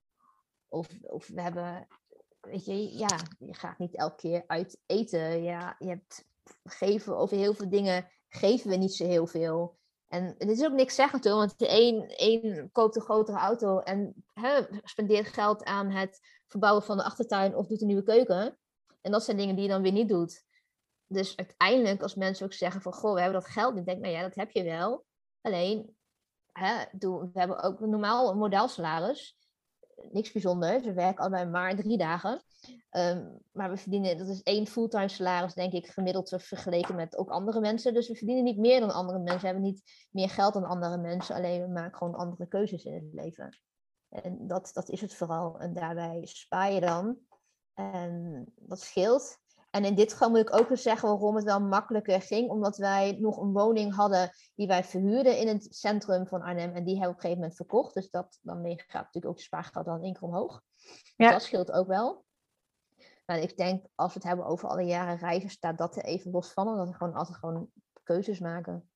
[0.69, 1.87] of, of we hebben,
[2.41, 5.43] weet je, ja, je gaat niet elke keer uit eten.
[5.43, 6.25] Ja, je hebt
[6.65, 9.79] geven over heel veel dingen, geven we niet zo heel veel.
[10.09, 14.25] En het is ook niks zeggen toe, want een, een koopt een grotere auto en
[14.33, 18.59] hè, spendeert geld aan het verbouwen van de achtertuin of doet een nieuwe keuken.
[19.01, 20.45] En dat zijn dingen die je dan weer niet doet
[21.13, 23.77] dus uiteindelijk, als mensen ook zeggen van, goh, we hebben dat geld.
[23.77, 25.05] Ik denk, nou ja, dat heb je wel.
[25.41, 25.97] Alleen,
[26.53, 29.39] hè, we hebben ook normaal een modelsalaris.
[30.11, 30.85] Niks bijzonders.
[30.85, 32.43] We werken allebei maar drie dagen.
[32.91, 37.31] Ehm, maar we verdienen, dat is één fulltime salaris, denk ik, gemiddeld vergeleken met ook
[37.31, 37.95] andere mensen.
[37.95, 39.41] Dus we verdienen niet meer dan andere mensen.
[39.41, 41.35] We hebben niet meer geld dan andere mensen.
[41.35, 43.59] Alleen we maken gewoon andere keuzes in het leven.
[44.09, 45.59] En dat, dat is het vooral.
[45.61, 47.19] En daarbij spaar je dan.
[47.75, 49.39] En dat scheelt.
[49.71, 52.49] En in dit geval moet ik ook eens zeggen waarom het wel makkelijker ging.
[52.49, 56.75] Omdat wij nog een woning hadden die wij verhuurden in het centrum van Arnhem.
[56.75, 57.95] En die hebben we op een gegeven moment verkocht.
[57.95, 60.63] Dus dat, dan gaat natuurlijk ook de spaargeld dan één keer omhoog.
[60.77, 61.31] Dus ja.
[61.31, 62.25] dat scheelt ook wel.
[63.27, 66.31] Maar ik denk, als we het hebben over alle jaren reizen, staat dat er even
[66.31, 66.69] los van.
[66.69, 67.71] Omdat we gewoon altijd gewoon
[68.03, 68.91] keuzes maken.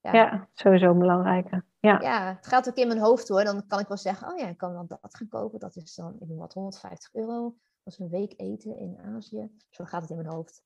[0.00, 1.62] Ja, ja sowieso belangrijk.
[1.80, 2.00] Ja.
[2.00, 3.44] ja, het gaat ook in mijn hoofd hoor.
[3.44, 5.60] Dan kan ik wel zeggen, oh ja, ik kan dan dat gaan kopen.
[5.60, 7.56] Dat is dan, ik wat, 150 euro
[7.88, 9.50] was een week eten in Azië.
[9.70, 10.62] Zo gaat het in mijn hoofd.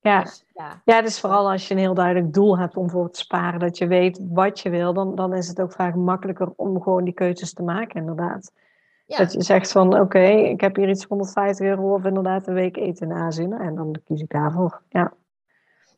[0.00, 0.82] Ja, dus, ja.
[0.84, 3.78] ja dus vooral als je een heel duidelijk doel hebt om voor te sparen, dat
[3.78, 7.14] je weet wat je wil, dan, dan is het ook vaak makkelijker om gewoon die
[7.14, 8.52] keuzes te maken, inderdaad.
[9.06, 9.16] Ja.
[9.16, 12.76] Dat je zegt van, oké, ik heb hier iets 150 euro of inderdaad een week
[12.76, 13.46] eten in Azië.
[13.46, 15.14] Nou, en dan kies ik daarvoor, ja.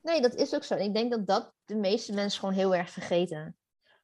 [0.02, 0.74] Nee, dat is ook zo.
[0.74, 3.54] Ik denk dat dat de meeste mensen gewoon heel erg vergeten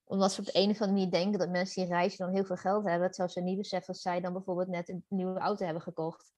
[0.06, 2.44] omdat ze op de een of andere manier denken dat mensen die reizen dan heel
[2.44, 3.08] veel geld hebben.
[3.08, 6.32] Terwijl ze niet beseffen dat zij dan bijvoorbeeld net een nieuwe auto hebben gekocht.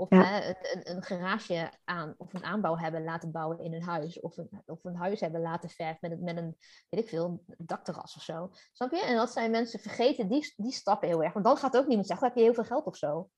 [0.00, 4.20] Of hè, een, een, garage aan of een aanbouw hebben laten bouwen in hun huis.
[4.20, 6.56] Of een, of een huis hebben laten verven met, met een,
[6.88, 8.50] weet ik veel, dakterras of zo.
[8.72, 9.02] Snap je?
[9.02, 11.32] En dat zijn mensen vergeten, die, die stappen heel erg.
[11.32, 13.30] Want dan gaat ook niemand zeggen, heb je heel veel geld of zo?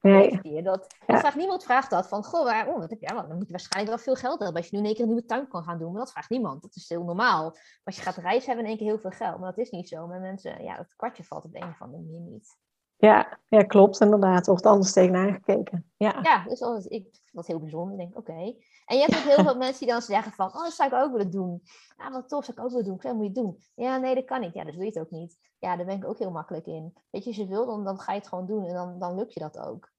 [0.00, 0.62] Nee.
[0.62, 1.18] Dat, ja.
[1.18, 3.96] vraagt, niemand vraagt dat van, goh, waar, oh, wat heb je, dan moet je waarschijnlijk
[3.96, 5.78] wel veel geld hebben als je nu in één keer een nieuwe tuin kan gaan
[5.78, 5.90] doen.
[5.90, 6.62] Maar dat vraagt niemand.
[6.62, 7.56] Dat is heel normaal.
[7.84, 9.38] Als je gaat reizen, hebben in één keer heel veel geld.
[9.38, 10.06] Maar dat is niet zo.
[10.06, 12.56] Maar mensen, ja, dat kwartje valt op de een of andere manier niet.
[12.96, 14.46] Ja, ja, klopt inderdaad.
[14.46, 15.90] Wordt anders tegenaan gekeken.
[15.96, 17.96] Ja, Ja, dus dat is, ik, dat heel bijzonder.
[17.96, 18.54] Denk, oké.
[18.86, 20.96] En je hebt ook heel veel mensen die dan zeggen van, oh, dat zou ik
[20.96, 21.62] ook willen doen.
[21.96, 22.94] Ja, wat tof, zou ik ook willen doen.
[22.94, 23.58] Ik zeg, moet je het doen.
[23.74, 24.54] Ja, nee, dat kan niet.
[24.54, 25.38] Ja, dus doe je het ook niet.
[25.58, 26.94] Ja, daar ben ik ook heel makkelijk in.
[27.10, 29.14] Weet je, als je wil, dan, dan ga je het gewoon doen en dan, dan
[29.14, 29.90] lukt je dat ook.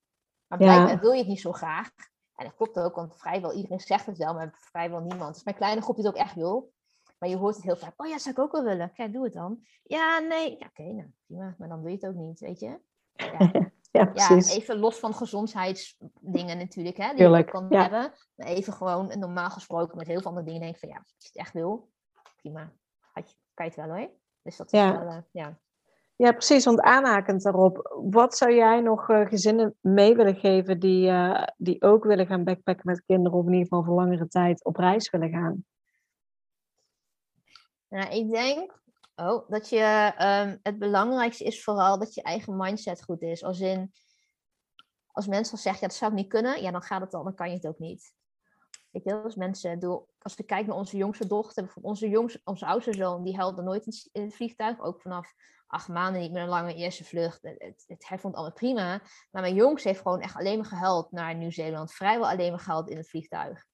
[0.48, 0.66] Maar Ja.
[0.74, 1.90] blijkbaar wil je het niet zo graag.
[2.36, 5.34] En dat klopt ook, want vrijwel iedereen zegt het wel, maar vrijwel niemand.
[5.34, 6.72] Dus mijn kleine groep die het ook echt wil.
[7.20, 7.94] Maar je hoort het heel vaak.
[7.98, 8.94] Oh ja, zou ik ook wel willen.
[8.94, 9.60] Kijk, doe het dan.
[9.84, 10.56] Ja, nee.
[10.60, 11.56] Ja, oké, nou prima.
[11.58, 12.80] Maar dan doe je het ook niet, weet je.
[13.14, 14.56] Ja, ja ja, precies.
[14.58, 18.12] even los van gezondheidsdingen natuurlijk, hè, die Tuurlijk, je kan hebben.
[18.36, 21.14] Maar even gewoon normaal gesproken met heel veel andere dingen denk ik van ja, als
[21.18, 21.90] je het echt wil,
[22.36, 22.72] prima.
[23.12, 24.10] Had je, kan je het wel hoor.
[24.42, 25.00] Dus dat is Ja.
[25.00, 25.60] wel, eh, ja.
[26.16, 26.66] Ja, precies.
[26.66, 31.82] Want aanhakend daarop, wat zou jij nog eh, gezinnen mee willen geven die, eh, die
[31.82, 35.10] ook willen gaan backpacken met kinderen, of in ieder geval voor langere tijd op reis
[35.10, 35.66] willen gaan?
[37.90, 38.80] Nou, ik denk
[39.16, 43.44] oh, dat je, ehm, het belangrijkste is vooral dat je eigen mindset goed is.
[43.44, 43.94] Als in,
[45.12, 47.24] als mensen al zeggen, ja, dat zou ik niet kunnen, ja, dan gaat het al,
[47.24, 48.14] dan kan je het ook niet.
[48.92, 52.66] Weet je, als mensen, bedoel, als we kijken naar onze jongste dochter, onze, jongste, onze
[52.66, 55.34] oudste zoon, die huilde nooit in, het- vliegtuig, ook vanaf
[55.68, 57.42] acht maanden niet meer een lange eerste vlucht.
[57.42, 59.02] Het, het, hij vond allemaal prima.
[59.32, 62.90] Maar mijn jongste heeft gewoon echt alleen maar gehuild naar Nieuw-Zeeland, vrijwel alleen maar gehuild
[62.90, 63.66] in het vliegtuig.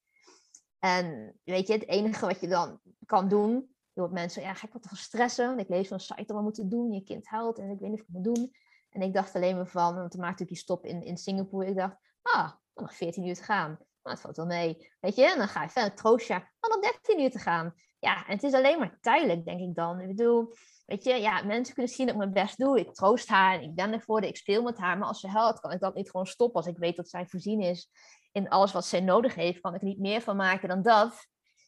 [0.78, 4.72] En weet je, het enige wat je dan kan doen, door mensen, ja, ga ik
[4.72, 5.46] wat van stressen?
[5.46, 7.78] Want ik lees van een site dat we moeten doen, je kind huilt en ik
[7.78, 8.54] weet niet of ik het moet doen.
[8.90, 11.66] En ik dacht alleen maar van, want toen maakte ik die stop in, in Singapore,
[11.66, 13.68] ik dacht, ah, nog 14 uur te gaan.
[13.70, 14.90] Nou, het valt wel mee.
[15.00, 17.74] Weet je, en dan ga je verder, troost je, oh, nog 13 uur te gaan.
[17.98, 20.00] Ja, en het is alleen maar tijdelijk, denk ik dan.
[20.00, 20.54] Ik bedoel,
[20.86, 22.78] weet je, ja, mensen kunnen zien dat ik mijn best doe.
[22.78, 24.98] Ik troost haar, en ik ben er voor haar, ik speel met haar.
[24.98, 26.56] Maar als ze huilt, kan ik dat niet gewoon stoppen.
[26.56, 27.90] Als ik weet dat zij voorzien is
[28.32, 31.26] in alles wat zij nodig heeft, kan ik er niet meer van maken dan dat.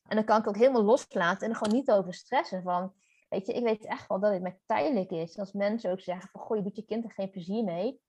[0.08, 2.62] En dan kan ik ook helemaal loslaten en er gewoon niet over stressen.
[2.62, 2.92] Van,
[3.28, 5.38] weet je, ik weet echt wel dat het maar tijdelijk is.
[5.38, 8.00] Als mensen ook zeggen van, goh, je doet je kind er geen plezier mee.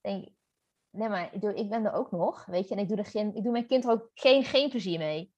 [0.00, 0.32] denk ik,
[0.90, 2.74] nee, maar ik, doe, ik ben er ook nog, weet je.
[2.74, 5.32] En ik doe, er geen, ik doe mijn kind er ook geen, geen plezier mee.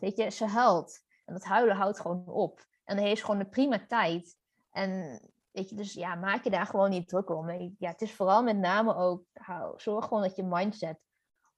[0.00, 1.02] Weet je, ze huilt.
[1.24, 2.66] En dat huilen houdt gewoon op.
[2.84, 4.36] En dan heeft ze gewoon een prima tijd.
[4.70, 5.20] En
[5.50, 7.50] weet je, dus ja, maak je daar gewoon niet druk om.
[7.78, 10.98] Ja, het is vooral met name ook, hou, zorg gewoon dat je mindset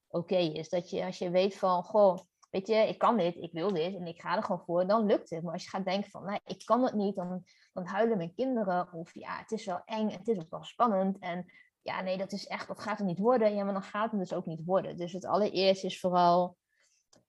[0.07, 0.69] oké is.
[0.69, 2.17] Dat je, als je weet van, goh,
[2.49, 5.05] weet je, ik kan dit, ik wil dit en ik ga er gewoon voor, dan
[5.05, 5.43] lukt het.
[5.43, 7.43] Maar als je gaat denken van, nee, ik kan het niet, dan,
[7.73, 8.93] dan huilen mijn kinderen.
[8.93, 11.17] Of ja, het is wel eng, het is ook wel spannend.
[11.19, 11.45] En
[11.81, 13.55] ja, nee, dat is echt, dat gaat het niet worden.
[13.55, 14.97] Ja, maar dan gaat het dus ook niet worden.
[14.97, 16.57] Dus het allereerst is vooral,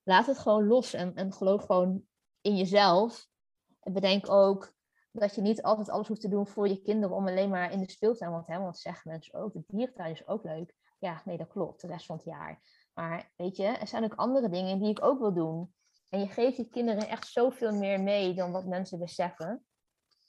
[0.02, 2.02] laat het gewoon los en, en geloof gewoon
[2.40, 3.26] in jezelf.
[3.80, 4.72] En bedenk ook
[5.12, 7.80] dat je niet altijd alles hoeft te doen voor je kinderen om alleen maar in
[7.80, 8.30] de speeltuin.
[8.30, 10.74] Want, hè, want zeggen mensen ook, de diertuin is ook leuk.
[10.98, 12.60] Ja, nee, dat klopt, de rest van het jaar.
[12.98, 15.74] Maar weet je, er zijn ook andere dingen die ik ook wil doen.
[16.08, 19.64] En je geeft je kinderen echt zoveel meer mee dan wat mensen beseffen.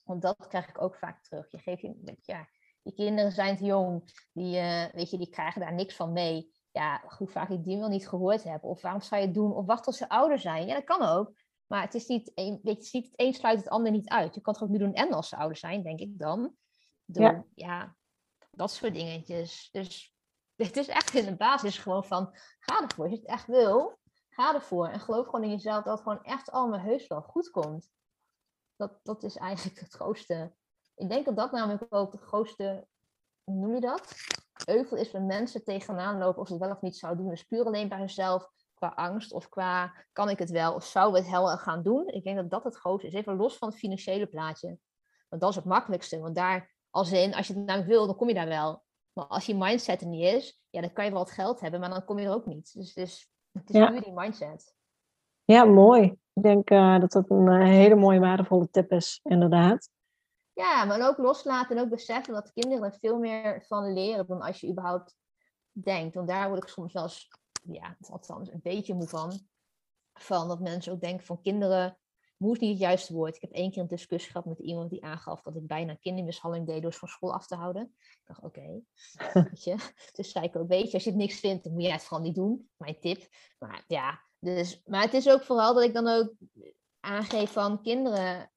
[0.04, 1.52] Want dat krijg ik ook vaak terug.
[1.52, 2.48] Je geeft je, ja,
[2.82, 4.04] je kinderen zijn te jong,
[4.34, 6.52] die, eh, weet je, die krijgen daar niks van mee.
[6.72, 8.64] Ja, hoe vaak ik die wel niet gehoord heb.
[8.64, 9.56] Of waarom zou je het doen?
[9.56, 10.68] Of wacht tot ze ouder zijn.
[10.68, 11.34] Ja, dat kan ook.
[11.68, 14.36] Maar het is niet, een, weet je, het, een sluit het ander niet uit.
[14.36, 16.56] Je kan het ook nu doen en als ze ouder zijn, denk ik dan.
[17.06, 17.46] Door, Ja.
[17.56, 17.96] ja.
[18.52, 19.70] dat soort dingetjes.
[19.72, 20.18] Dus
[20.68, 23.04] het is echt in de basis gewoon van, ga ervoor.
[23.04, 24.00] Als je het echt wil,
[24.30, 24.88] ga ervoor.
[24.88, 27.92] En geloof gewoon in jezelf dat het gewoon echt allemaal heus wel goed komt.
[28.76, 30.54] Dat, dat is eigenlijk het grootste.
[30.96, 32.88] Ik denk dat dat namelijk ook het grootste,
[33.44, 34.16] hoe noem je dat?
[34.66, 37.34] Euvel is waar mensen tegenaan lopen of ze het wel of niet zouden doen.
[37.34, 41.12] Dus puur alleen bij hunzelf qua angst of qua kan ik het wel of zou
[41.12, 42.08] we het wel gaan doen.
[42.08, 43.14] Ik denk dat dat het grootste is.
[43.14, 44.78] Even los van het financiële plaatje.
[45.30, 46.20] Want dat is het makkelijkste.
[46.20, 48.84] Want daar, als in, als je het namelijk wil, dan kom je daar wel.
[49.20, 51.80] Maar als je mindset er niet is, ja, dan kan je wel wat geld hebben,
[51.80, 52.74] maar dan kom je er ook niet.
[52.74, 53.92] Dus, dus het is Ja.
[53.92, 54.76] puur die mindset.
[55.44, 56.04] Ja, mooi.
[56.34, 59.90] Ik denk eh, dat dat een eh, hele mooie, waardevolle tip is, inderdaad.
[60.54, 64.42] Ja, maar ook loslaten en ook beseffen dat kinderen er veel meer van leren dan
[64.42, 65.16] als je überhaupt
[65.72, 66.16] denkt.
[66.16, 67.28] Want daar word ik soms wel eens,
[67.64, 69.40] ja, althans een beetje moe van.
[70.14, 71.98] Van dat mensen ook denken van kinderen,
[72.40, 73.36] moe is niet het juiste woord.
[73.36, 76.68] Ik heb één keer een discussie gehad met iemand die aangaf dat ik bijna kindermishandeling
[76.70, 77.94] deed door ze van school af te houden.
[78.00, 78.62] Ik dacht, oké,
[79.64, 79.76] je.
[80.16, 82.04] Dus zei ik ook, weet je, als je het niks vindt, dan moet jij het
[82.04, 82.70] vooral niet doen.
[82.78, 83.28] Mijn tip.
[83.60, 86.34] Maar ja, dus, maar het is ook vooral dat ik dan ook
[87.00, 88.52] aangeef van kinderen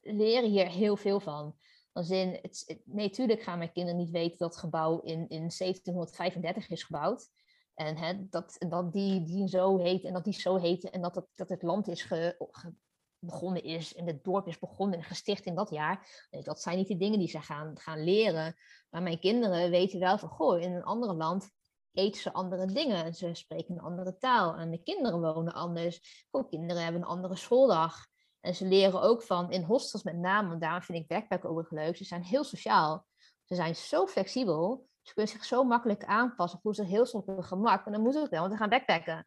[0.00, 1.56] leren hier heel veel van.
[1.92, 5.28] Als in, het, het- nee, tuurlijk gaan mijn kinderen niet weten dat het gebouw in,
[5.28, 7.28] in 1735 is gebouwd.
[7.74, 11.14] En hè, dat, dat die, die zo heet en dat die zo heet en dat
[11.14, 12.74] het, dat het land is ge, ge-
[13.18, 16.26] begonnen is en het dorp is begonnen en gesticht in dat jaar.
[16.30, 18.56] Dat zijn niet de dingen die ze gaan, gaan leren.
[18.90, 21.50] Maar mijn kinderen weten wel van, goh, in een ander land
[21.92, 23.04] eten ze andere dingen.
[23.04, 24.54] En ze spreken een andere taal.
[24.54, 26.26] En de kinderen wonen anders.
[26.30, 28.06] Goh, kinderen hebben een andere schooldag.
[28.40, 31.70] En ze leren ook van, in hostels met name, want daarom vind ik backpacken ook
[31.70, 33.06] leuk, ze zijn heel sociaal.
[33.44, 34.88] Ze zijn zo flexibel.
[35.02, 36.60] Ze kunnen zich zo makkelijk aanpassen.
[36.60, 37.86] Voelen zich heel snel op hun gemak.
[37.86, 39.26] En dan moeten we het wel, want we gaan backpacken.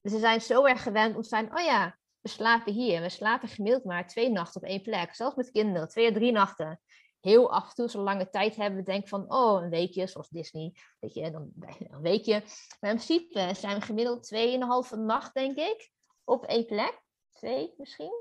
[0.00, 3.00] Dus ze zijn zo erg gewend om te zijn, oh ja, we slapen hier.
[3.00, 5.14] We slapen gemiddeld maar twee nachten op één plek.
[5.14, 6.80] Zelfs met kinderen, twee of drie nachten.
[7.20, 10.28] Heel af en toe, zo lange tijd hebben, we denken van, oh, een weekje, zoals
[10.28, 10.74] Disney.
[11.00, 12.32] Weet je, dan een weekje.
[12.80, 15.90] Maar in principe zijn we gemiddeld tweeënhalve nacht, denk ik,
[16.24, 17.02] op één plek.
[17.30, 18.12] Twee misschien.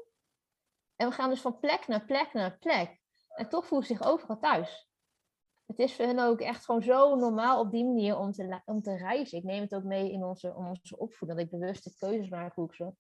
[0.96, 3.00] En we gaan dus van plek naar plek naar plek.
[3.28, 4.90] En toch voelen ze zich overal thuis.
[5.66, 8.82] Het is voor hen ook echt gewoon zo normaal op die manier om te, om
[8.82, 9.38] te reizen.
[9.38, 12.66] Ik neem het ook mee in onze, onze opvoeding, dat ik bewuste keuzes maak hoe
[12.66, 12.94] ik ze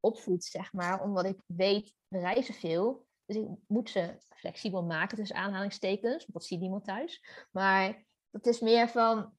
[0.00, 1.02] opvoed, zeg maar.
[1.02, 3.06] Omdat ik weet, we reizen veel.
[3.24, 6.26] Dus ik moet ze flexibel maken, tussen aanhalingstekens.
[6.26, 7.46] Dat ziet niemand thuis.
[7.50, 9.32] Maar dat is meer van,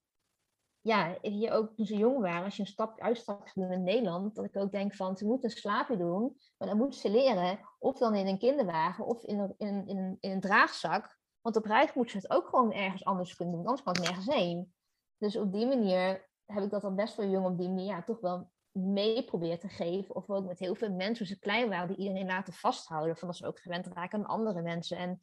[0.82, 4.36] ja, hier ook toen ze jong waren, als je een stap uitstapje doen in Nederland,
[4.36, 7.60] dat ik ook denk van, ze moeten een slaapje doen, maar dan moeten ze leren,
[7.80, 11.20] of dan in een kinderwagen, of in een, in, in, een draagzak.
[11.42, 14.02] Want op reis moeten ze het ook gewoon ergens anders kunnen doen, anders kan ik
[14.02, 14.74] nergens heen.
[15.18, 18.04] Dus op die manier heb ik dat al best wel jong op die manier ja,
[18.04, 20.16] toch wel mee proberen te geven.
[20.16, 23.18] Of ook met heel veel mensen, toen ze klein waren, die iedereen laten vasthouden.
[23.18, 24.98] Van dat ze ook gewend raken aan andere mensen.
[24.98, 25.22] En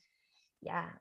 [0.59, 1.01] ja,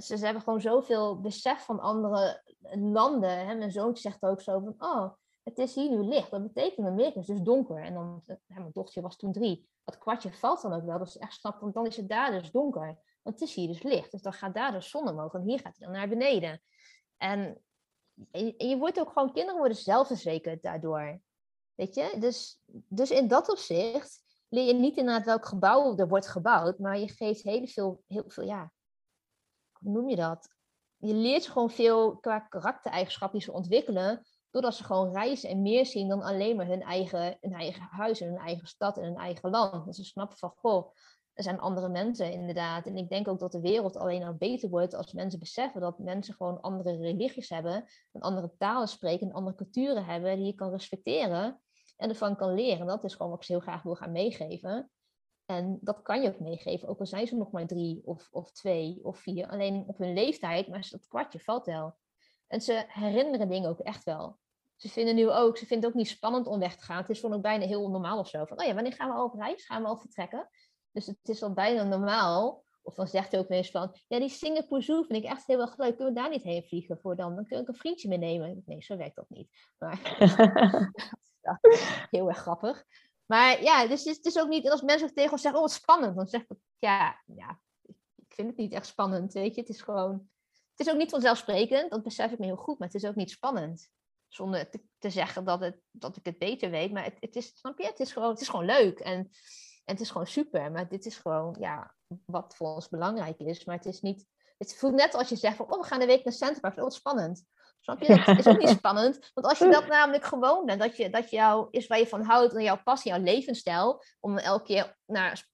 [0.00, 3.46] ze, hebben gewoon zoveel besef van andere landen.
[3.46, 3.54] Hè?
[3.54, 6.30] Mijn zoontje zegt ook zo van, oh, het is hier nu licht.
[6.30, 7.82] Dat betekent Amerika is dus donker.
[7.82, 9.68] En dan, hè, mijn dochter was toen drie.
[9.84, 10.98] Dat kwartje valt dan ook wel.
[10.98, 12.86] Dat is echt snap, want dan is het daar dus donker.
[13.22, 14.10] Want het is hier dus licht.
[14.10, 15.34] Dus dan gaat daar de zon omhoog.
[15.34, 16.62] En hier gaat hij dan naar beneden.
[17.16, 17.62] En,
[18.30, 21.20] en je wordt ook gewoon, kinderen worden zelfverzekerd daardoor.
[21.74, 22.16] Weet je?
[22.18, 26.98] Dus, dus in dat opzicht leer je niet inderdaad welk gebouw er wordt gebouwd, maar
[26.98, 28.72] je geeft heel veel, heel veel, ja,
[29.72, 30.48] hoe noem je dat?
[30.96, 35.86] Je leert gewoon veel qua karaktereigenschappen die ze ontwikkelen, doordat ze gewoon reizen en meer
[35.86, 39.16] zien dan alleen maar hun eigen, hun eigen huis en hun eigen stad en hun
[39.16, 39.86] eigen land.
[39.86, 40.94] Dus ze snappen van, goh,
[41.34, 42.86] er zijn andere mensen inderdaad.
[42.86, 45.98] En ik denk ook dat de wereld alleen maar beter wordt als mensen beseffen dat
[45.98, 50.54] mensen gewoon andere religies hebben, en andere talen spreken, en andere culturen hebben die je
[50.54, 51.60] kan respecteren
[51.96, 52.86] en ervan kan leren.
[52.86, 54.90] Dat is gewoon wat ik ze heel graag wil gaan meegeven.
[55.46, 58.52] En dat kan je ook meegeven, ook al zijn ze nog maar drie of, of
[58.52, 59.48] twee of vier.
[59.48, 61.94] Alleen op hun leeftijd, maar dat kwartje valt wel.
[62.46, 64.38] En ze herinneren dingen ook echt wel.
[64.76, 66.96] Ze vinden nu ook, ze vinden het ook niet spannend om weg te gaan.
[66.96, 68.44] Het is gewoon ook bijna heel normaal of zo.
[68.44, 69.64] Van, oh ja, wanneer gaan we al op reis?
[69.64, 70.48] Gaan we al vertrekken?
[70.94, 72.62] Dus het is al bijna normaal.
[72.82, 75.60] Of dan zegt hij ook eens van, ja, die Singapore Zoo vind ik echt heel
[75.60, 75.96] erg leuk.
[75.96, 77.34] Kunnen we daar niet heen vliegen voor dan?
[77.34, 78.62] Dan kun ik een vriendje meenemen.
[78.66, 79.48] Nee, zo werkt dat niet.
[79.78, 80.16] Maar
[82.10, 82.84] heel erg grappig.
[83.26, 86.16] Maar ja, dus het is ook niet, als mensen tegen ons zeggen, oh wat spannend,
[86.16, 87.60] dan zeg ik, ja, ja,
[88.16, 89.60] ik vind het niet echt spannend, weet je.
[89.60, 90.28] Het is gewoon,
[90.70, 93.14] het is ook niet vanzelfsprekend, dat besef ik me heel goed, maar het is ook
[93.14, 93.88] niet spannend.
[94.28, 97.52] Zonder te, te zeggen dat, het, dat ik het beter weet, maar het, het is,
[97.56, 99.30] snap je, het is gewoon, het is gewoon leuk en,
[99.84, 100.72] en het is gewoon super.
[100.72, 101.94] Maar dit is gewoon, ja,
[102.26, 103.64] wat voor ons belangrijk is.
[103.64, 104.26] Maar het is niet,
[104.58, 106.82] het voelt net als je zegt van, oh, we gaan een week naar Centerpark, oh,
[106.82, 107.44] wat spannend.
[107.80, 108.22] Snap je?
[108.26, 109.30] Dat is ook niet spannend.
[109.34, 112.22] Want als je dat namelijk gewoon bent, dat, je, dat jou is waar je van
[112.22, 115.48] houdt en jouw passie, jouw levensstijl, om elke keer naar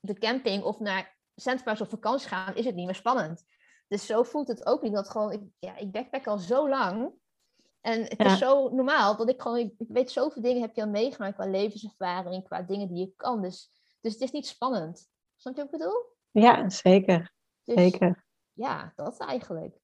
[0.00, 3.44] de camping of naar Centerparks op vakantie gaan, is het niet meer spannend.
[3.88, 4.94] Dus zo voelt het ook niet.
[4.94, 7.12] Dat gewoon, ik, ja, ik backpack al zo lang.
[7.88, 10.88] En het is zo normaal dat ik gewoon, ik, weet zoveel dingen heb je al
[10.88, 13.42] meegemaakt qua levenservaring, qua dingen die je kan.
[13.42, 13.70] Dus,
[14.00, 15.10] dus het is niet spannend.
[15.36, 16.16] Snap je wat ik bedoel?
[16.30, 17.32] Ja, zeker.
[17.64, 18.24] Dus, zeker.
[18.52, 19.78] Ja, dat eigenlijk.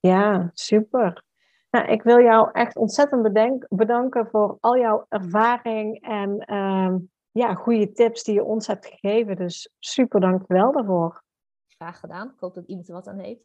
[0.00, 1.24] Ja, super.
[1.70, 6.94] Nou, ik wil jou echt ontzettend bedenk, bedanken voor al jouw ervaring en uh,
[7.30, 9.36] ja, goede tips die je ons hebt gegeven.
[9.36, 11.22] Dus super dank wel daarvoor.
[11.66, 12.28] Graag gedaan.
[12.28, 13.44] Ik hoop dat iemand er wat aan heeft.